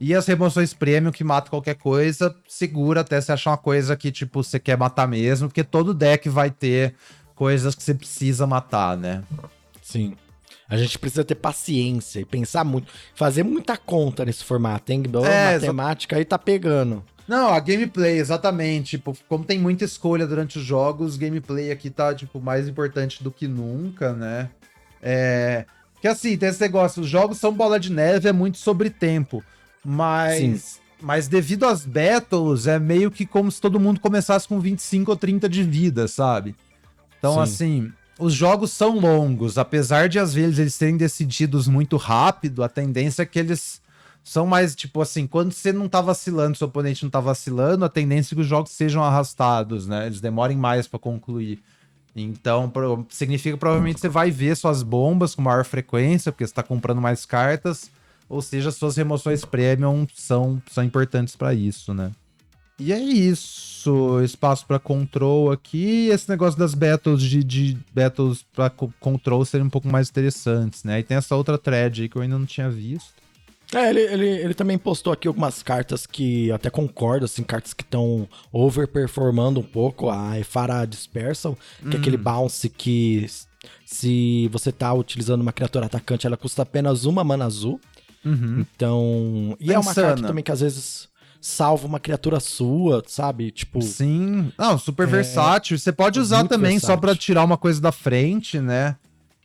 [0.00, 4.12] E as remoções premium que matam qualquer coisa, segura até você achar uma coisa que,
[4.12, 6.94] tipo, você quer matar mesmo, porque todo deck vai ter
[7.34, 9.24] coisas que você precisa matar, né?
[9.82, 10.14] Sim.
[10.68, 15.02] A gente precisa ter paciência e pensar muito, fazer muita conta nesse formato, hein?
[15.24, 17.02] É, matemática aí tá pegando.
[17.28, 18.96] Não, a gameplay, exatamente.
[18.96, 23.30] Tipo, como tem muita escolha durante os jogos, gameplay aqui tá, tipo, mais importante do
[23.30, 24.48] que nunca, né?
[25.02, 25.64] É.
[26.00, 29.42] Que assim, tem esse negócio, os jogos são bola de neve, é muito sobre tempo.
[29.84, 30.62] Mas.
[30.62, 30.80] Sim.
[30.98, 35.16] Mas devido às battles, é meio que como se todo mundo começasse com 25 ou
[35.16, 36.56] 30 de vida, sabe?
[37.18, 37.40] Então, Sim.
[37.40, 42.68] assim, os jogos são longos, apesar de às vezes eles serem decididos muito rápido, a
[42.68, 43.82] tendência é que eles
[44.26, 47.88] são mais, tipo assim, quando você não tá vacilando, seu oponente não tá vacilando, a
[47.88, 50.06] tendência é que os jogos sejam arrastados, né?
[50.06, 51.62] Eles demorem mais para concluir.
[52.14, 56.52] Então, pro, significa que provavelmente você vai ver suas bombas com maior frequência, porque você
[56.52, 57.88] tá comprando mais cartas,
[58.28, 62.10] ou seja, suas remoções premium são, são importantes para isso, né?
[62.80, 64.20] E é isso.
[64.24, 66.08] Espaço para control aqui.
[66.08, 70.98] Esse negócio das battles de, de battles para control serem um pouco mais interessantes, né?
[70.98, 73.24] E tem essa outra thread aí que eu ainda não tinha visto.
[73.74, 77.82] É, ele, ele, ele também postou aqui algumas cartas que até concordo, assim, cartas que
[77.82, 80.08] estão overperformando um pouco.
[80.08, 81.58] A Efara Dispersal,
[81.88, 82.22] que é aquele hum.
[82.22, 83.26] bounce que
[83.84, 87.80] se você tá utilizando uma criatura atacante, ela custa apenas uma mana azul.
[88.24, 88.60] Uhum.
[88.60, 89.56] Então.
[89.60, 91.08] E é, é uma carta também que às vezes
[91.40, 93.50] salva uma criatura sua, sabe?
[93.50, 93.80] Tipo.
[93.82, 94.52] Sim.
[94.58, 95.10] Não, super é...
[95.10, 95.78] versátil.
[95.78, 96.94] Você pode usar também versátil.
[96.94, 98.96] só para tirar uma coisa da frente, né?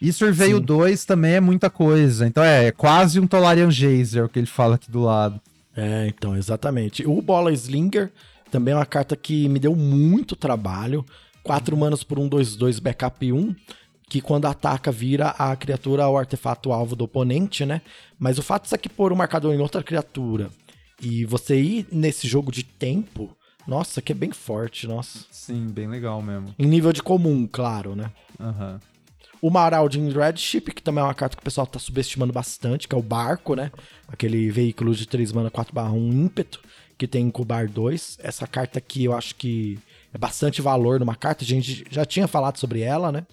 [0.02, 2.26] E Surveio 2 também é muita coisa.
[2.26, 5.40] Então é, é quase um Tolarian Jazer, o que ele fala aqui do lado.
[5.76, 7.06] É, então, exatamente.
[7.06, 8.12] O Bola Slinger
[8.50, 11.06] também é uma carta que me deu muito trabalho.
[11.44, 13.56] 4 manas por um 2-2 backup 1,
[14.10, 17.82] que quando ataca vira a criatura o artefato alvo do oponente, né?
[18.20, 20.50] Mas o fato de isso aqui pôr um marcador em outra criatura
[21.02, 23.36] e você ir nesse jogo de tempo,
[23.68, 25.26] nossa, que é bem forte, nossa.
[25.32, 26.54] Sim, bem legal mesmo.
[26.60, 28.12] Em nível de comum, claro, né?
[28.40, 28.74] Aham.
[28.74, 28.91] Uhum.
[29.42, 32.94] O Maraldin Redship, que também é uma carta que o pessoal tá subestimando bastante, que
[32.94, 33.72] é o barco, né?
[34.08, 36.62] Aquele veículo de 3 mana 4 barra 1 ímpeto,
[36.96, 38.20] que tem Incubar 2.
[38.22, 39.80] Essa carta aqui eu acho que
[40.14, 43.26] é bastante valor numa carta, a gente já tinha falado sobre ela, né?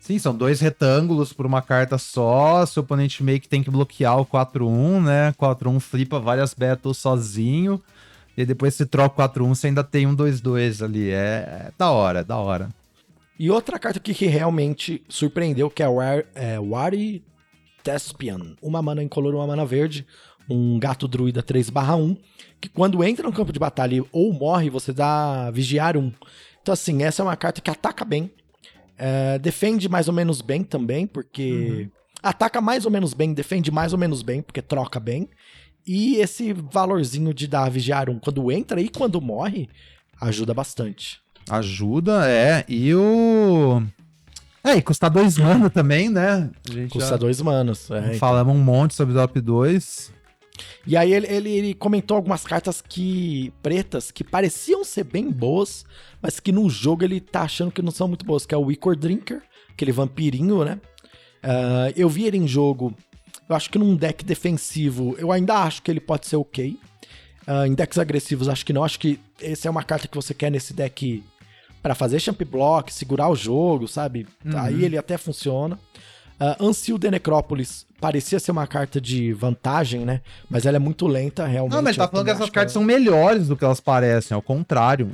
[0.00, 2.64] Sim, são dois retângulos por uma carta só.
[2.64, 5.32] Seu oponente meio que tem que bloquear o 4-1, né?
[5.38, 7.80] 4-1 flipa várias battles sozinho.
[8.36, 11.10] E depois se troca 4-1, você ainda tem um 2-2 ali.
[11.10, 12.68] É, é da hora, é da hora.
[13.42, 17.24] E outra carta aqui que realmente surpreendeu, que é o War, é, Wari
[17.82, 18.54] Tespian.
[18.62, 20.06] Uma mana incolor, uma mana verde.
[20.48, 22.16] Um gato druida 3 1,
[22.60, 26.12] que quando entra no campo de batalha ou morre, você dá vigiar um.
[26.62, 28.30] Então assim, essa é uma carta que ataca bem.
[28.96, 31.50] É, defende mais ou menos bem também, porque...
[31.52, 31.90] Uhum.
[32.22, 35.28] Ataca mais ou menos bem, defende mais ou menos bem, porque troca bem.
[35.84, 39.68] E esse valorzinho de dar vigiar um quando entra e quando morre,
[40.20, 41.20] ajuda bastante.
[41.52, 42.64] Ajuda, é.
[42.66, 43.82] E o.
[44.64, 46.50] É, e custa dois mana também, né?
[46.90, 47.90] Custa dois manos.
[47.90, 48.14] É, então.
[48.14, 50.10] Falamos um monte sobre o Top 2.
[50.86, 55.84] E aí ele, ele, ele, comentou algumas cartas que pretas que pareciam ser bem boas,
[56.22, 58.72] mas que no jogo ele tá achando que não são muito boas, que é o
[58.72, 60.80] Icor Drinker, aquele vampirinho, né?
[61.44, 62.94] Uh, eu vi ele em jogo,
[63.46, 66.78] eu acho que num deck defensivo, eu ainda acho que ele pode ser ok.
[67.46, 68.84] Uh, em decks agressivos, acho que não.
[68.84, 71.22] Acho que essa é uma carta que você quer nesse deck
[71.82, 74.26] para fazer champ block, segurar o jogo, sabe?
[74.44, 74.58] Uhum.
[74.58, 75.78] Aí ele até funciona.
[76.40, 80.20] Uh, Ancil de Necrópolis parecia ser uma carta de vantagem, né?
[80.50, 81.74] Mas ela é muito lenta, realmente.
[81.74, 85.10] Não, mas tá falando que essas cartas são melhores do que elas parecem, ao contrário.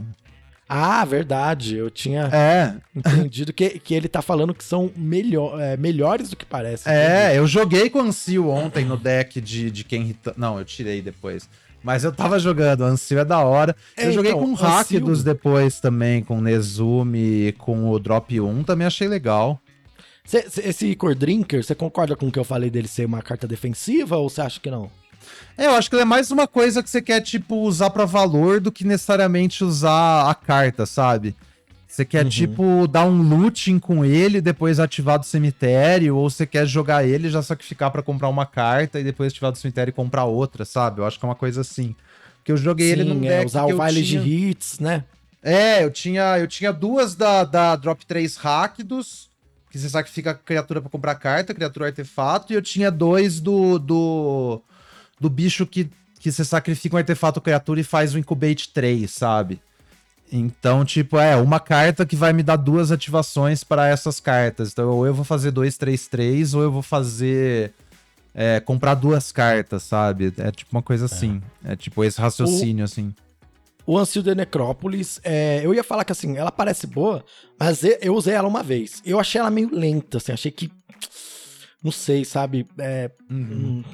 [0.69, 1.77] Ah, verdade.
[1.77, 2.75] Eu tinha é.
[2.95, 6.89] entendido que, que ele tá falando que são melhor, é, melhores do que parece.
[6.89, 10.15] É, eu joguei com Ancil ontem no deck de, de quem.
[10.37, 11.49] Não, eu tirei depois.
[11.83, 13.75] Mas eu tava jogando, Ansil é da hora.
[13.97, 18.87] É, eu joguei então, com Rakdos depois também, com Nezumi, com o Drop 1, também
[18.87, 19.61] achei legal.
[20.25, 23.23] Cê, cê, esse Core Drinker, você concorda com o que eu falei dele ser uma
[23.23, 24.91] carta defensiva ou você acha que não?
[25.57, 28.05] É, eu acho que ele é mais uma coisa que você quer, tipo, usar para
[28.05, 31.35] valor do que necessariamente usar a carta, sabe?
[31.89, 32.29] Você quer, uhum.
[32.29, 37.31] tipo, dar um looting com ele, depois ativar do cemitério, ou você quer jogar ele
[37.31, 41.01] já sacrificar para comprar uma carta e depois ativar do cemitério e comprar outra, sabe?
[41.01, 41.97] Eu acho que é uma coisa assim.
[42.37, 43.47] Porque eu joguei Sim, ele no é, deck.
[43.47, 44.21] usar o vale tinha...
[44.21, 45.03] de hits, né?
[45.43, 49.31] É, eu tinha, eu tinha duas da, da Drop 3 Ráquidos,
[49.71, 53.79] que você sacrifica a criatura para comprar carta, criatura artefato, e eu tinha dois do.
[53.79, 54.63] do,
[55.19, 59.59] do bicho que, que você sacrifica um artefato criatura e faz o Incubate 3, sabe?
[60.31, 64.73] Então, tipo, é uma carta que vai me dar duas ativações para essas cartas.
[64.73, 67.73] Então, ou eu vou fazer 2, 3, 3, ou eu vou fazer.
[68.35, 70.33] É, comprar duas cartas, sabe?
[70.39, 71.07] É tipo uma coisa é.
[71.07, 71.43] assim.
[71.65, 73.15] É, é tipo esse raciocínio, o, assim.
[73.87, 77.25] O Ancio de Necrópolis, é, eu ia falar que assim, ela parece boa,
[77.59, 79.03] mas eu usei ela uma vez.
[79.05, 80.71] Eu achei ela meio lenta, assim, achei que.
[81.83, 82.67] Não sei, sabe?
[82.79, 83.83] É, uhum.
[83.83, 83.85] hum,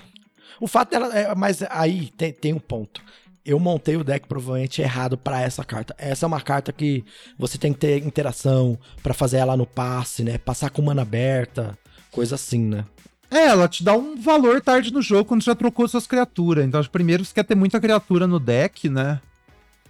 [0.61, 1.17] o fato dela.
[1.17, 3.01] É, mas aí tem, tem um ponto
[3.45, 5.95] eu montei o deck provavelmente errado para essa carta.
[5.99, 7.05] Essa é uma carta que
[7.39, 10.39] você tem que ter interação para fazer ela no passe, né?
[10.39, 11.77] Passar com mana aberta,
[12.11, 12.85] coisa assim, né?
[13.31, 16.65] É, ela te dá um valor tarde no jogo quando já trocou suas criaturas.
[16.65, 19.21] Então, primeiro você quer ter muita criatura no deck, né?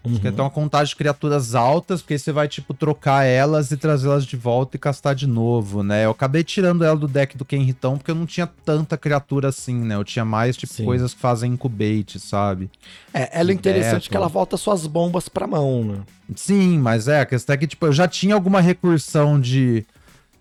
[0.05, 0.15] Uhum.
[0.15, 3.71] Você quer ter uma contagem de criaturas altas, porque aí você vai, tipo, trocar elas
[3.71, 6.05] e trazê-las de volta e castar de novo, né?
[6.05, 9.75] Eu acabei tirando ela do deck do Kenritão, porque eu não tinha tanta criatura assim,
[9.75, 9.95] né?
[9.95, 10.85] Eu tinha mais, tipo, Sim.
[10.85, 12.71] coisas que fazem incubate, sabe?
[13.15, 16.01] É, ela é interessante que ela volta suas bombas pra mão, né?
[16.37, 19.87] Sim, mas é, a questão é que, tipo, eu já tinha alguma recursão de,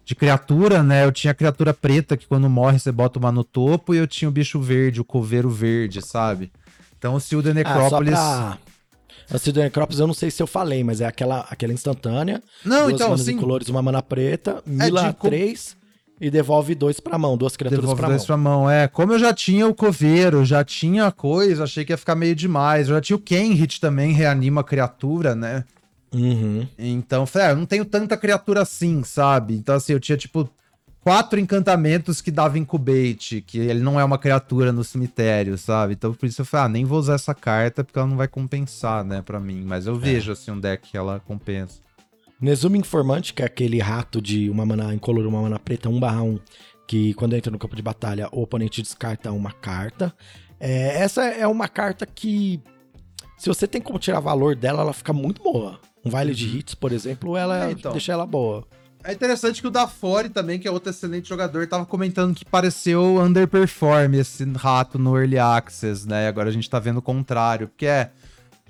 [0.03, 1.05] de criatura, né?
[1.05, 4.27] Eu tinha criatura preta, que quando morre você bota uma no topo, e eu tinha
[4.27, 6.51] o bicho verde, o coveiro verde, sabe?
[6.99, 8.19] Então, se o The Necrópolis...
[8.19, 8.57] Ah,
[9.29, 12.41] a Cidade Necrópolis, eu não sei se eu falei, mas é aquela, aquela instantânea.
[12.63, 13.37] Não, duas então, manas sim.
[13.37, 15.13] colores, uma mana preta, mila é.
[15.13, 15.77] 3
[16.21, 18.27] e devolve dois pra mão, duas criaturas devolve pra dois mão.
[18.27, 18.87] pra mão, é.
[18.87, 22.87] Como eu já tinha o coveiro, já tinha coisa, achei que ia ficar meio demais.
[22.87, 25.65] Eu já tinha o Kenhit também, reanima a criatura, né?
[26.13, 26.67] Uhum.
[26.77, 29.55] Então, falei, ah, eu não tenho tanta criatura assim, sabe?
[29.55, 30.49] Então, assim, eu tinha, tipo,
[31.03, 35.93] quatro encantamentos que dava incubate, que ele não é uma criatura no cemitério, sabe?
[35.93, 38.27] Então por isso eu falei, ah, nem vou usar essa carta porque ela não vai
[38.27, 39.63] compensar, né, para mim.
[39.65, 39.99] Mas eu é.
[39.99, 41.81] vejo, assim, um deck que ela compensa.
[42.39, 46.23] Nezuma Informante, que é aquele rato de uma mana incolor, uma mana preta, 1 barra
[46.23, 46.39] 1,
[46.87, 50.13] que quando entra no campo de batalha, o oponente descarta uma carta.
[50.59, 52.61] É, essa é uma carta que,
[53.37, 55.79] se você tem como tirar valor dela, ela fica muito boa.
[56.03, 56.55] Um vale de uhum.
[56.57, 57.91] hits, por exemplo, ela é, então.
[57.91, 58.67] deixa ela boa.
[59.03, 63.17] É interessante que o Dafore também, que é outro excelente jogador, tava comentando que pareceu
[63.19, 66.27] underperform esse rato no Early Access, né?
[66.27, 68.11] Agora a gente tá vendo o contrário, porque é...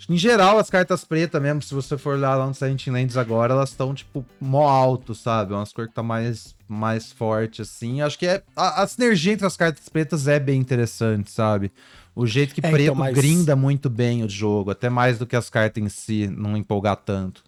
[0.09, 3.53] Em geral, as cartas pretas mesmo, se você for olhar lá no Silent Lands agora,
[3.53, 5.53] elas estão, tipo, mó alto, sabe?
[5.53, 8.01] Umas cores que tá mais, mais forte, assim.
[8.01, 8.43] Acho que é...
[8.55, 11.71] A, a, sinergia entre as cartas pretas é bem interessante, sabe?
[12.13, 13.15] O jeito que é, então, preto então, mas...
[13.15, 16.97] grinda muito bem o jogo, até mais do que as cartas em si, não empolgar
[16.97, 17.43] tanto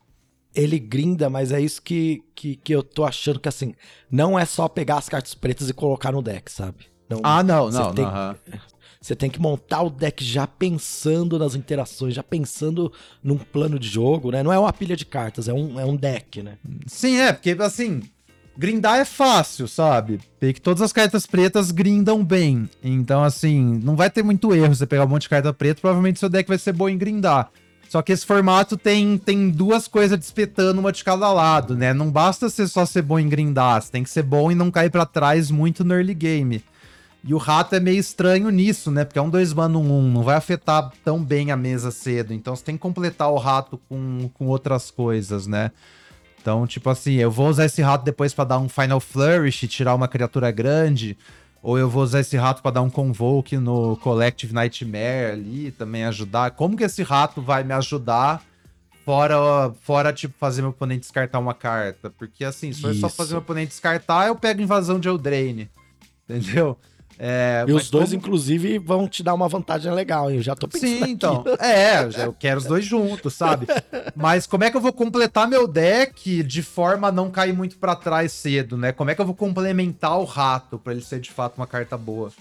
[0.55, 3.73] ele grinda, mas é isso que, que, que eu tô achando que, assim,
[4.09, 6.85] não é só pegar as cartas pretas e colocar no deck, sabe?
[7.09, 8.35] Não, ah, não, não, tem, não.
[8.99, 12.91] Você tem que montar o deck já pensando nas interações, já pensando
[13.21, 14.41] num plano de jogo, né?
[14.41, 16.57] Não é uma pilha de cartas, é um, é um deck, né?
[16.87, 18.01] Sim, é, porque, assim,
[18.57, 20.19] grindar é fácil, sabe?
[20.39, 22.67] Porque todas as cartas pretas grindam bem.
[22.81, 26.19] Então, assim, não vai ter muito erro você pegar um monte de carta preta, provavelmente
[26.19, 27.51] seu deck vai ser bom em grindar.
[27.89, 31.93] Só que esse formato tem, tem duas coisas dispetando uma de cada lado, né?
[31.93, 34.71] Não basta ser só ser bom em grindar, você tem que ser bom e não
[34.71, 36.63] cair para trás muito no early game.
[37.27, 39.03] E o rato é meio estranho nisso, né?
[39.03, 41.89] Porque é um 2 mana 1 um, um, não vai afetar tão bem a mesa
[41.89, 42.33] cedo.
[42.33, 45.71] Então você tem que completar o rato com, com outras coisas, né?
[46.39, 49.95] Então, tipo assim, eu vou usar esse rato depois para dar um Final Flourish, tirar
[49.95, 51.17] uma criatura grande.
[51.65, 56.05] Ou eu vou usar esse rato para dar um convoke no Collective Nightmare ali, também
[56.05, 56.51] ajudar.
[56.51, 58.43] Como que esse rato vai me ajudar?
[59.03, 62.11] Fora, fora, tipo, fazer meu oponente descartar uma carta.
[62.11, 65.67] Porque, assim, se for só fazer meu oponente descartar, eu pego invasão de Eldraine.
[66.29, 66.77] Entendeu?
[67.17, 68.17] É, e os dois, como...
[68.17, 70.37] inclusive, vão te dar uma vantagem legal, hein?
[70.37, 70.89] Eu já tô pensando.
[70.89, 71.43] Sim, então.
[71.59, 73.65] É, eu quero os dois juntos, sabe?
[74.15, 77.77] Mas como é que eu vou completar meu deck de forma a não cair muito
[77.77, 78.91] para trás cedo, né?
[78.91, 81.97] Como é que eu vou complementar o rato para ele ser de fato uma carta
[81.97, 82.31] boa?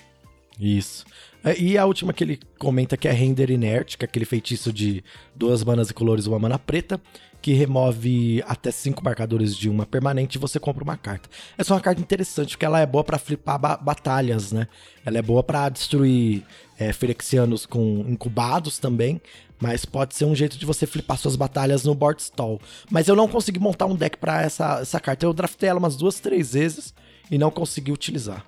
[0.58, 1.04] Isso.
[1.44, 4.72] É, e a última que ele comenta que é Render Inert, que é aquele feitiço
[4.72, 5.04] de
[5.36, 7.00] duas manas e colores, uma mana preta
[7.42, 11.28] que remove até cinco marcadores de uma permanente e você compra uma carta.
[11.58, 14.66] Essa é uma carta interessante, porque ela é boa para flipar ba batalhas, né?
[15.04, 16.42] Ela é boa para destruir
[16.78, 19.20] é, Ferexianos com incubados também,
[19.60, 22.58] mas pode ser um jeito de você flipar suas batalhas no board stall.
[22.90, 25.26] Mas eu não consegui montar um deck para essa, essa carta.
[25.26, 26.94] Eu draftei ela umas duas, três vezes
[27.30, 28.46] e não consegui utilizar.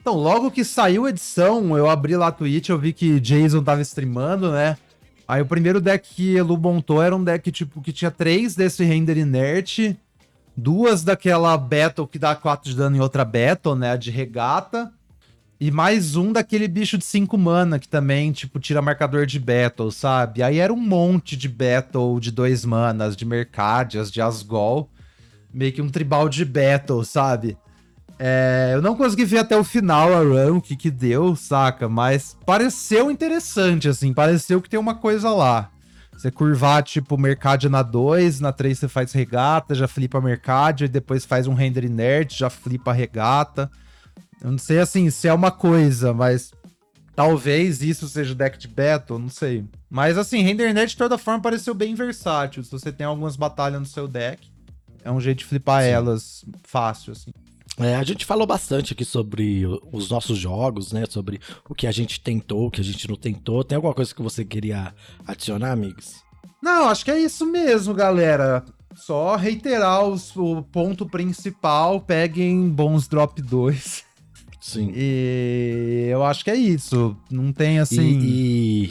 [0.00, 3.62] Então, logo que saiu a edição, eu abri lá a Twitch, eu vi que Jason
[3.62, 4.78] tava streamando, né?
[5.28, 8.82] Aí o primeiro deck que Elu montou era um deck tipo que tinha três desse
[8.82, 9.96] render inerte,
[10.56, 14.90] duas daquela battle que dá 4 de dano em outra battle, né, a de regata,
[15.60, 19.92] e mais um daquele bicho de 5 mana que também, tipo, tira marcador de battle,
[19.92, 20.42] sabe?
[20.42, 24.88] Aí era um monte de battle de 2 manas, de Mercadias, de Asgol,
[25.52, 27.56] meio que um tribal de battle, sabe?
[28.22, 31.88] É, eu não consegui ver até o final a run, o que que deu, saca?
[31.88, 35.70] Mas pareceu interessante, assim, pareceu que tem uma coisa lá.
[36.12, 40.88] Você curvar, tipo, Mercadia na 2, na 3 você faz regata, já flipa Mercadia, e
[40.88, 43.70] depois faz um render inerte, já flipa regata.
[44.44, 46.52] Eu não sei, assim, se é uma coisa, mas
[47.16, 49.64] talvez isso seja deck de battle, não sei.
[49.88, 52.62] Mas, assim, render inerte de toda forma pareceu bem versátil.
[52.62, 54.46] Se você tem algumas batalhas no seu deck,
[55.02, 55.88] é um jeito de flipar Sim.
[55.88, 57.30] elas fácil, assim.
[57.80, 61.04] É, a gente falou bastante aqui sobre os nossos jogos, né?
[61.08, 63.64] Sobre o que a gente tentou, o que a gente não tentou.
[63.64, 64.94] Tem alguma coisa que você queria
[65.26, 66.22] adicionar, amigos?
[66.62, 68.64] Não, acho que é isso mesmo, galera.
[68.94, 74.04] Só reiterar os, o ponto principal, peguem bons drop 2.
[74.60, 74.92] Sim.
[74.94, 77.16] E eu acho que é isso.
[77.30, 78.18] Não tem assim.
[78.20, 78.84] E,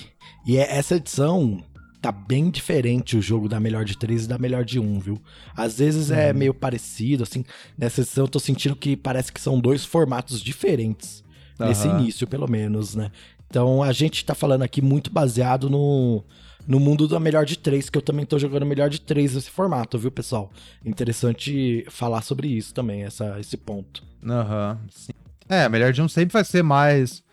[0.48, 1.64] e, e essa edição
[2.02, 5.22] tá bem diferente o jogo da melhor de 3 e da melhor de 1, viu?
[5.56, 6.38] Às vezes é uhum.
[6.38, 7.44] meio parecido, assim.
[7.78, 11.24] Nessa edição eu tô sentindo que parece que são dois formatos diferentes.
[11.60, 11.68] Uhum.
[11.68, 13.12] Nesse início, pelo menos, né?
[13.50, 16.24] Então a gente tá falando aqui muito baseado no,
[16.66, 19.50] no mundo da melhor de 3, que eu também tô jogando melhor de 3 nesse
[19.50, 20.52] formato, viu, pessoal?
[20.86, 24.04] Interessante falar sobre isso também, essa, esse ponto.
[24.24, 25.16] Aham, uhum,
[25.50, 27.24] É, a melhor de 1 sempre vai ser mais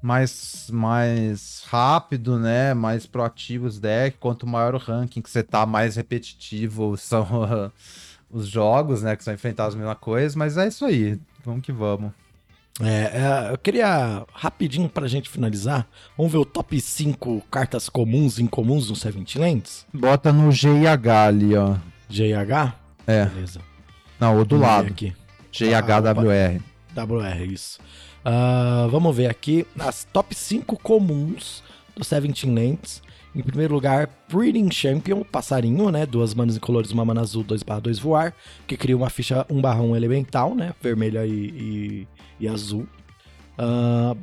[0.00, 2.74] mais, mais rápido, né?
[2.74, 4.18] Mais proativo os decks.
[4.20, 7.72] Quanto maior o ranking que você tá, mais repetitivo são uh,
[8.30, 9.16] os jogos, né?
[9.16, 10.34] Que são enfrentar as mesmas coisas.
[10.34, 11.18] Mas é isso aí.
[11.44, 12.12] Vamos que vamos.
[12.80, 15.86] É, é, eu queria rapidinho pra gente finalizar.
[16.16, 19.84] Vamos ver o top 5 cartas comuns e incomuns no Seventh Lands?
[19.92, 21.74] Bota no GIH ali, ó.
[22.08, 22.74] GIH?
[23.04, 23.24] É.
[23.24, 23.60] Beleza.
[24.20, 24.88] Não, o do lado.
[24.88, 25.12] Aqui.
[25.52, 26.60] GHWR.
[26.96, 27.78] Ah, WR, isso.
[28.28, 31.62] Uh, vamos ver aqui as top 5 comuns
[31.96, 33.02] do Seventeen Lands.
[33.34, 36.04] Em primeiro lugar, Breeding Champion, passarinho, né?
[36.04, 38.34] Duas manas em colores, uma mana azul, 2 barra 2 voar,
[38.66, 40.74] que cria uma ficha 1 barra 1 elemental, né?
[40.82, 42.08] Vermelha e, e,
[42.40, 42.86] e azul.
[43.58, 44.14] Uh,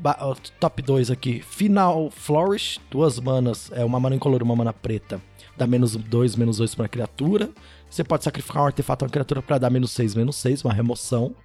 [0.60, 5.22] top 2 aqui, Final Flourish, duas manas, é uma mana em color uma mana preta,
[5.58, 7.50] dá menos 2, menos 2 para criatura.
[7.90, 10.74] Você pode sacrificar um artefato a uma criatura para dar menos 6, menos 6, uma
[10.74, 11.36] remoção.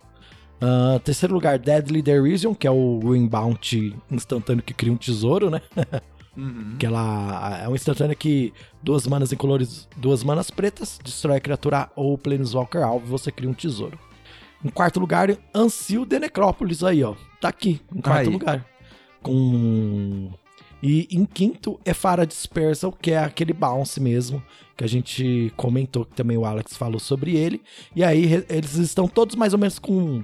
[0.63, 5.49] Uh, terceiro lugar, Deadly Derision, que é o Green Bounty instantâneo que cria um tesouro,
[5.49, 5.63] né?
[6.37, 6.77] uhum.
[6.79, 8.53] Que ela é um instantâneo que
[8.83, 13.33] duas manas em colores, duas manas pretas, destrói a criatura ou Planeswalker alvo e você
[13.33, 13.99] cria um tesouro.
[14.63, 17.15] Em quarto lugar, Ancil de Necrópolis aí, ó.
[17.41, 18.33] Tá aqui, em quarto aí.
[18.33, 18.67] lugar.
[19.23, 20.31] Com
[20.83, 24.43] e em quinto é Fara Dispersal, que é aquele bounce mesmo,
[24.77, 27.61] que a gente comentou, que também o Alex falou sobre ele.
[27.95, 30.23] E aí eles estão todos mais ou menos com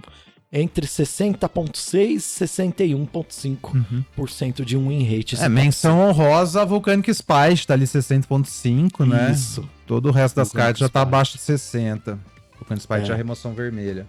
[0.52, 4.64] entre 60,6% e 61,5% uhum.
[4.64, 5.36] de um win rate.
[5.36, 9.32] É, menção honrosa a Volcanic Spice, tá ali 60,5%, né?
[9.32, 9.68] Isso.
[9.86, 12.18] Todo o resto das cartas já tá abaixo de 60%.
[12.58, 13.04] Volcanic Spice é.
[13.04, 14.06] já é remoção vermelha.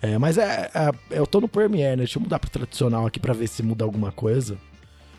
[0.00, 1.96] É, mas é, é, eu tô no Premiere, né?
[1.98, 4.58] Deixa eu mudar pro tradicional aqui pra ver se muda alguma coisa.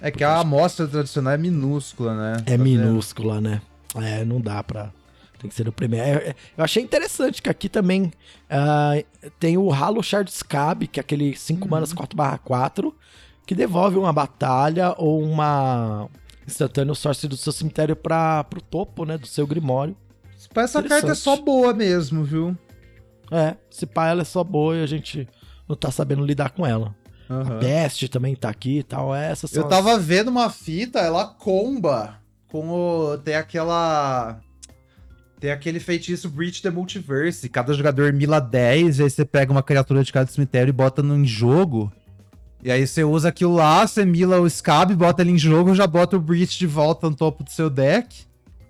[0.01, 2.43] É que a amostra tradicional é minúscula, né?
[2.45, 3.49] É tá minúscula, vendo?
[3.49, 3.61] né?
[3.95, 4.91] É, não dá pra
[5.43, 6.05] tem que ser no primeiro.
[6.05, 8.11] É, é, eu achei interessante que aqui também
[8.49, 11.69] uh, tem o Halo Shard Scab, que é aquele 5 uhum.
[11.69, 12.93] manas 4/4,
[13.45, 16.09] que devolve uma batalha ou uma
[16.47, 19.95] instantâneo source do seu cemitério para pro topo, né, do seu grimório.
[20.55, 22.57] Essa carta é só boa mesmo, viu?
[23.31, 25.27] É, se pá, ela é só boa e a gente
[25.67, 26.95] não tá sabendo lidar com ela.
[27.29, 27.57] Uhum.
[27.57, 29.15] A Peste também tá aqui e tal.
[29.15, 30.03] Essas Eu tava as...
[30.03, 33.17] vendo uma fita, ela comba com o.
[33.17, 34.39] Tem aquela
[35.43, 37.49] tem aquele feitiço Breach the Multiverse.
[37.49, 41.03] Cada jogador mila 10, e aí você pega uma criatura de cada cemitério e bota
[41.03, 41.91] no em jogo.
[42.63, 45.85] E aí você usa aquilo lá, você mila o Scab, bota ele em jogo, já
[45.85, 48.23] bota o Breach de volta no topo do seu deck.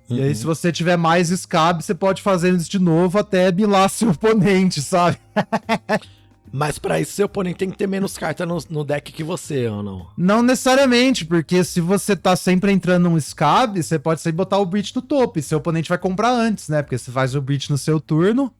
[0.09, 0.17] Uhum.
[0.17, 0.35] E aí, uhum.
[0.35, 4.81] se você tiver mais Scab, você pode fazer isso de novo até milar seu oponente,
[4.81, 5.17] sabe?
[6.55, 9.67] Mas para isso, seu oponente tem que ter menos carta no, no, deck que você,
[9.67, 10.05] ou não?
[10.15, 14.65] Não necessariamente, porque se você tá sempre entrando num Scab, você pode sempre botar o
[14.65, 16.83] Breach no topo, e seu oponente vai comprar antes, né?
[16.83, 18.53] Porque você faz o Breach no seu turno,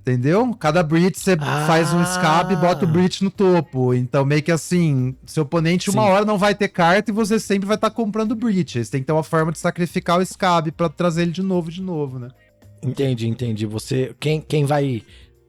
[0.00, 0.54] entendeu?
[0.54, 1.64] Cada Breach você ah.
[1.66, 3.92] faz um Scab e bota o Breach no topo.
[3.92, 6.08] Então, meio que assim, seu oponente uma Sim.
[6.10, 8.84] hora não vai ter carta e você sempre vai estar tá comprando Breach.
[8.84, 11.68] Você tem que ter uma forma de sacrificar o Scab para trazer ele de novo,
[11.68, 12.28] de novo, né?
[12.80, 13.66] Entendi, entendi.
[13.66, 15.02] Você, quem, quem vai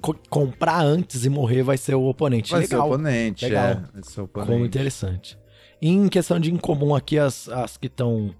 [0.05, 2.51] co comprar antes e morrer vai ser o oponente.
[2.51, 2.81] Vai Legal.
[2.81, 3.65] ser o oponente, Legal.
[3.65, 3.73] é.
[3.93, 4.51] Vai ser o oponente.
[4.51, 5.37] Como interessante.
[5.81, 8.33] em questão de incomum aqui, as, as que estão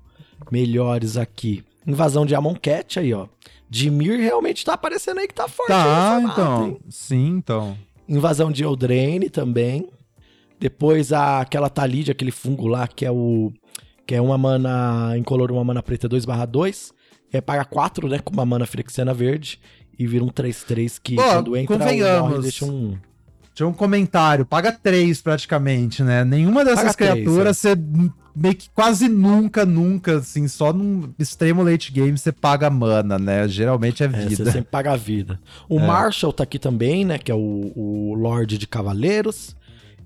[0.51, 1.63] melhores aqui.
[1.87, 3.27] Invasão de Amonkhet aí, ó.
[3.69, 5.69] Dimir realmente tá aparecendo aí que tá forte.
[5.69, 6.79] Tá, então.
[6.89, 7.77] Sim, então.
[8.07, 9.89] Invasão de Eldraine também.
[10.59, 13.51] Depois a, aquela Talid, aquele fungo lá, que é o.
[14.05, 16.91] Que é uma mana incolor, uma mana preta 2/2.
[17.33, 18.19] É, paga 4, né?
[18.19, 19.59] Com uma mana Phyrexiana verde.
[19.97, 22.29] E vira um 3-3 que Pô, quando entra convenhamos.
[22.31, 22.97] morre, deixa um.
[23.53, 26.25] Tinha um comentário, paga três praticamente, né?
[26.25, 27.77] Nenhuma dessas Paga três, criaturas você
[28.35, 33.47] meio que quase nunca, nunca, assim, só num extremo late game você paga mana, né?
[33.47, 34.51] Geralmente é É, você vida.
[34.51, 35.39] sempre paga a vida.
[35.69, 35.87] O É.
[35.87, 37.17] Marshall tá aqui também, né?
[37.17, 39.55] Que é o, o Lorde de Cavaleiros.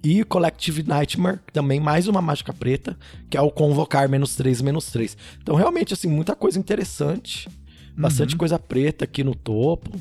[0.04, 2.96] E o Collective Nightmare, também mais uma mágica preta,
[3.30, 5.18] que é o Convocar menos 3, menos 3.
[5.42, 7.50] Então, realmente, assim, muita coisa interessante.
[8.00, 8.38] Bastante Uhum.
[8.40, 9.92] coisa preta aqui no topo.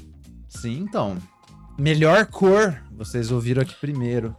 [0.49, 1.16] Sim, então.
[1.79, 4.35] Melhor cor, vocês ouviram aqui primeiro.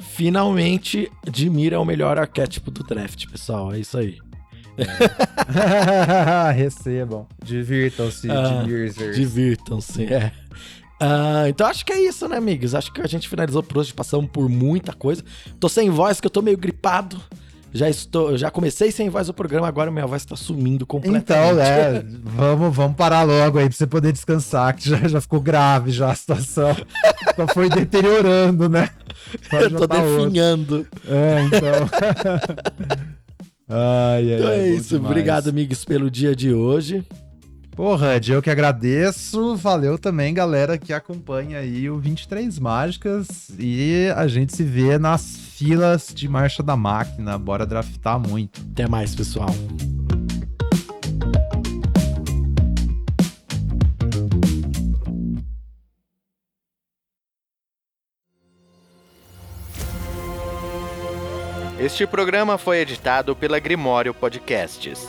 [0.00, 3.72] Finalmente, Dimir é o melhor arquétipo do draft, pessoal.
[3.72, 4.18] É isso aí.
[6.54, 7.26] Recebam.
[7.44, 10.32] Divirtam-se, Ah, divirtam Divirtam-se, é.
[11.00, 12.74] Ah, então acho que é isso, né, amigos?
[12.74, 15.24] Acho que a gente finalizou por hoje, passamos por muita coisa.
[15.58, 17.20] Tô sem voz, que eu tô meio gripado.
[17.72, 21.22] Já estou, já comecei sem voz o programa, agora minha voz tá sumindo completamente.
[21.24, 25.40] Então, né, vamos, vamos parar logo aí pra você poder descansar, que já, já ficou
[25.40, 26.74] grave já a situação.
[27.36, 28.90] Só foi deteriorando, né?
[29.48, 30.24] Agora eu já tô tá outro.
[30.24, 30.86] definhando.
[31.06, 31.88] É, então.
[33.68, 34.88] ai, ai, Então é isso.
[34.94, 35.10] demais.
[35.10, 37.04] Obrigado, amigos, pelo dia de hoje.
[37.74, 39.56] Porra, Ed, eu que agradeço.
[39.56, 43.50] Valeu também, galera, que acompanha aí o 23 Mágicas.
[43.58, 47.38] E a gente se vê nas filas de marcha da máquina.
[47.38, 48.60] Bora draftar muito.
[48.72, 49.54] Até mais, pessoal.
[61.78, 65.08] Este programa foi editado pela Grimório Podcasts.